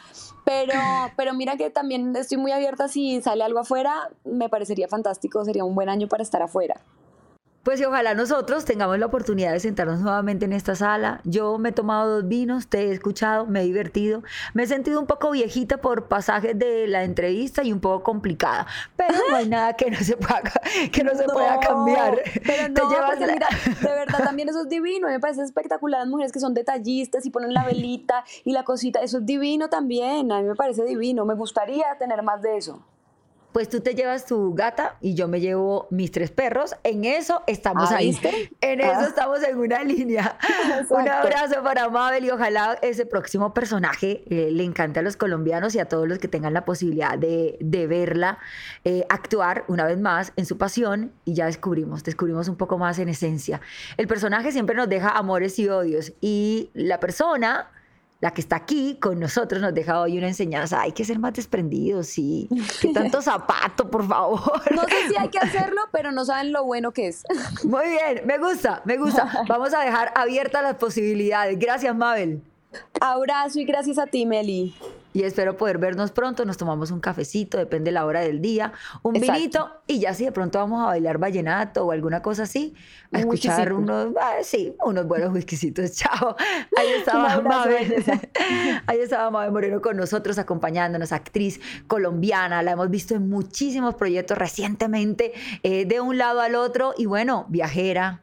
Pero, 0.45 0.73
pero 1.15 1.33
mira 1.33 1.55
que 1.55 1.69
también 1.69 2.15
estoy 2.15 2.37
muy 2.37 2.51
abierta 2.51 2.87
si 2.87 3.21
sale 3.21 3.43
algo 3.43 3.59
afuera, 3.59 4.09
me 4.25 4.49
parecería 4.49 4.87
fantástico, 4.87 5.43
sería 5.45 5.63
un 5.63 5.75
buen 5.75 5.89
año 5.89 6.07
para 6.07 6.23
estar 6.23 6.41
afuera. 6.41 6.81
Pues 7.63 7.79
y 7.79 7.85
ojalá 7.85 8.13
nosotros 8.13 8.65
tengamos 8.65 8.99
la 8.99 9.05
oportunidad 9.05 9.53
de 9.53 9.59
sentarnos 9.61 10.01
nuevamente 10.01 10.43
en 10.43 10.51
esta 10.51 10.75
sala. 10.75 11.21
Yo 11.23 11.57
me 11.57 11.69
he 11.69 11.71
tomado 11.71 12.15
dos 12.15 12.27
vinos, 12.27 12.67
te 12.67 12.89
he 12.89 12.91
escuchado, 12.91 13.45
me 13.45 13.61
he 13.61 13.63
divertido. 13.63 14.21
Me 14.53 14.63
he 14.63 14.67
sentido 14.67 14.99
un 14.99 15.07
poco 15.07 15.31
viejita 15.31 15.77
por 15.77 16.09
pasajes 16.09 16.59
de 16.59 16.87
la 16.87 17.05
entrevista 17.05 17.63
y 17.63 17.71
un 17.71 17.79
poco 17.79 18.03
complicada. 18.03 18.67
Pero 18.97 19.13
no 19.29 19.37
hay 19.37 19.47
nada 19.47 19.73
que 19.73 19.89
no 19.89 19.97
se 19.97 20.17
pueda, 20.17 20.41
que 20.91 21.03
no, 21.05 21.15
se 21.15 21.23
pueda 21.23 21.57
cambiar. 21.61 22.21
Pero 22.45 22.67
no, 22.67 22.89
te 23.17 23.27
mira, 23.27 23.47
de 23.81 23.89
verdad 23.89 24.23
también 24.25 24.49
eso 24.49 24.63
es 24.63 24.69
divino. 24.69 25.07
Me 25.07 25.21
parece 25.21 25.43
espectacular 25.43 26.01
las 26.01 26.09
mujeres 26.09 26.33
que 26.33 26.41
son 26.41 26.53
detallistas 26.53 27.25
y 27.25 27.29
ponen 27.29 27.53
la 27.53 27.63
velita 27.63 28.25
y 28.43 28.51
la 28.51 28.63
cosita. 28.63 28.99
Eso 28.99 29.19
es 29.19 29.25
divino 29.25 29.69
también. 29.69 30.33
A 30.33 30.41
mí 30.41 30.47
me 30.49 30.55
parece 30.55 30.83
divino. 30.83 31.23
Me 31.23 31.35
gustaría 31.35 31.85
tener 31.97 32.23
más 32.23 32.41
de 32.41 32.57
eso. 32.57 32.83
Pues 33.53 33.69
tú 33.69 33.79
te 33.81 33.95
llevas 33.95 34.25
tu 34.25 34.53
gata 34.55 34.97
y 34.99 35.13
yo 35.13 35.27
me 35.27 35.39
llevo 35.39 35.87
mis 35.91 36.11
tres 36.11 36.31
perros. 36.31 36.75
En 36.83 37.05
eso 37.05 37.43
estamos 37.47 37.91
Ah, 37.91 37.97
ahí. 37.97 38.07
¿viste? 38.07 38.51
En 38.61 38.81
eso 38.81 38.91
Ah. 39.01 39.05
estamos 39.07 39.43
en 39.43 39.57
una 39.57 39.83
línea. 39.83 40.37
Exacto. 40.79 40.95
Un 40.95 41.07
abrazo 41.07 41.63
para 41.63 41.87
Mabel 41.89 42.25
y 42.25 42.29
ojalá 42.31 42.77
ese 42.81 43.05
próximo 43.05 43.53
personaje 43.53 44.23
eh, 44.29 44.49
le 44.51 44.63
encante 44.63 44.99
a 44.99 45.03
los 45.03 45.15
colombianos 45.15 45.75
y 45.75 45.79
a 45.79 45.85
todos 45.85 46.07
los 46.07 46.17
que 46.19 46.27
tengan 46.27 46.53
la 46.53 46.65
posibilidad 46.65 47.17
de, 47.17 47.57
de 47.61 47.87
verla 47.87 48.39
eh, 48.83 49.05
actuar 49.09 49.63
una 49.67 49.85
vez 49.85 49.99
más 49.99 50.33
en 50.35 50.45
su 50.45 50.57
pasión 50.57 51.11
y 51.23 51.33
ya 51.35 51.45
descubrimos, 51.45 52.03
descubrimos 52.03 52.47
un 52.47 52.55
poco 52.55 52.77
más 52.77 52.97
en 52.99 53.09
esencia. 53.09 53.61
El 53.97 54.07
personaje 54.07 54.51
siempre 54.51 54.75
nos 54.75 54.89
deja 54.89 55.09
amores 55.09 55.59
y 55.59 55.69
odios 55.69 56.13
y 56.21 56.71
la 56.73 56.99
persona 56.99 57.69
la 58.23 58.31
que 58.31 58.39
está 58.39 58.55
aquí 58.55 58.95
con 59.01 59.19
nosotros 59.19 59.61
nos 59.61 59.73
deja 59.73 59.99
hoy 59.99 60.17
una 60.17 60.29
enseñanza. 60.29 60.79
Hay 60.79 60.93
que 60.93 61.03
ser 61.03 61.19
más 61.19 61.33
desprendidos, 61.33 62.07
sí. 62.07 62.47
Que 62.81 62.87
tanto 62.93 63.21
zapato, 63.21 63.89
por 63.89 64.07
favor. 64.07 64.61
No 64.73 64.83
sé 64.83 65.09
si 65.09 65.17
hay 65.17 65.27
que 65.27 65.39
hacerlo, 65.39 65.81
pero 65.91 66.13
no 66.13 66.23
saben 66.23 66.53
lo 66.53 66.63
bueno 66.63 66.93
que 66.93 67.09
es. 67.09 67.25
Muy 67.65 67.89
bien, 67.89 68.21
me 68.25 68.37
gusta, 68.37 68.81
me 68.85 68.95
gusta. 68.95 69.43
Vamos 69.49 69.73
a 69.73 69.81
dejar 69.81 70.13
abiertas 70.15 70.63
las 70.63 70.75
posibilidades. 70.75 71.59
Gracias, 71.59 71.93
Mabel. 71.93 72.41
Abrazo 73.01 73.59
y 73.59 73.65
gracias 73.65 73.99
a 73.99 74.07
ti, 74.07 74.25
Meli. 74.25 74.73
Y 75.13 75.23
espero 75.23 75.55
poder 75.57 75.77
vernos 75.77 76.11
pronto. 76.11 76.43
Nos 76.45 76.57
tomamos 76.57 76.91
un 76.91 76.99
cafecito, 76.99 77.57
depende 77.57 77.89
de 77.89 77.93
la 77.93 78.05
hora 78.05 78.21
del 78.21 78.41
día, 78.41 78.73
un 79.03 79.15
Exacto. 79.15 79.39
vinito 79.39 79.71
y 79.87 79.99
ya 79.99 80.13
si 80.13 80.25
de 80.25 80.31
pronto 80.31 80.59
vamos 80.59 80.81
a 80.81 80.87
bailar 80.87 81.19
vallenato 81.19 81.85
o 81.85 81.91
alguna 81.91 82.21
cosa 82.21 82.43
así, 82.43 82.73
a 83.11 83.17
Un 83.17 83.19
escuchar 83.21 83.71
whiskycito. 83.73 83.77
unos, 83.77 84.15
ah, 84.19 84.35
sí, 84.43 84.75
unos 84.83 85.07
buenos 85.07 85.31
whiskycitos. 85.33 85.91
Chao. 85.95 86.35
Ahí 86.75 86.87
estaba 86.97 87.39
Mabel. 87.41 88.03
Ahí 88.87 88.99
estaba 88.99 89.29
Mabel 89.29 89.51
Moreno 89.51 89.81
con 89.81 89.97
nosotros 89.97 90.37
acompañándonos, 90.39 91.11
actriz 91.11 91.59
colombiana. 91.87 92.63
La 92.63 92.71
hemos 92.71 92.89
visto 92.89 93.13
en 93.15 93.29
muchísimos 93.29 93.95
proyectos 93.95 94.37
recientemente, 94.37 95.33
eh, 95.61 95.85
de 95.85 96.01
un 96.01 96.17
lado 96.17 96.41
al 96.41 96.55
otro 96.55 96.93
y 96.97 97.05
bueno, 97.05 97.45
viajera 97.49 98.21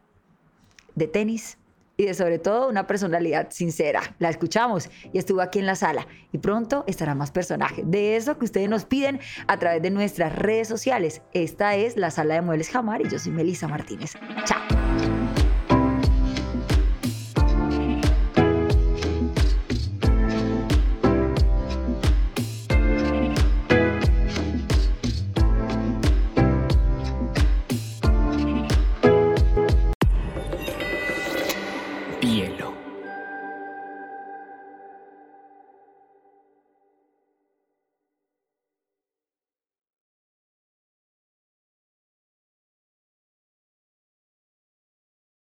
de 0.96 1.06
tenis 1.06 1.56
y 2.00 2.06
de 2.06 2.14
sobre 2.14 2.38
todo 2.38 2.68
una 2.68 2.86
personalidad 2.86 3.48
sincera. 3.50 4.00
La 4.18 4.30
escuchamos 4.30 4.88
y 5.12 5.18
estuvo 5.18 5.42
aquí 5.42 5.58
en 5.58 5.66
la 5.66 5.74
sala 5.74 6.06
y 6.32 6.38
pronto 6.38 6.82
estará 6.86 7.14
más 7.14 7.30
personaje. 7.30 7.82
De 7.84 8.16
eso 8.16 8.38
que 8.38 8.46
ustedes 8.46 8.70
nos 8.70 8.86
piden 8.86 9.20
a 9.48 9.58
través 9.58 9.82
de 9.82 9.90
nuestras 9.90 10.34
redes 10.34 10.66
sociales. 10.66 11.20
Esta 11.34 11.76
es 11.76 11.98
la 11.98 12.10
sala 12.10 12.34
de 12.34 12.40
muebles 12.40 12.70
Jamar 12.70 13.02
y 13.02 13.10
yo 13.10 13.18
soy 13.18 13.32
Melisa 13.32 13.68
Martínez. 13.68 14.14
Chao. 14.46 14.89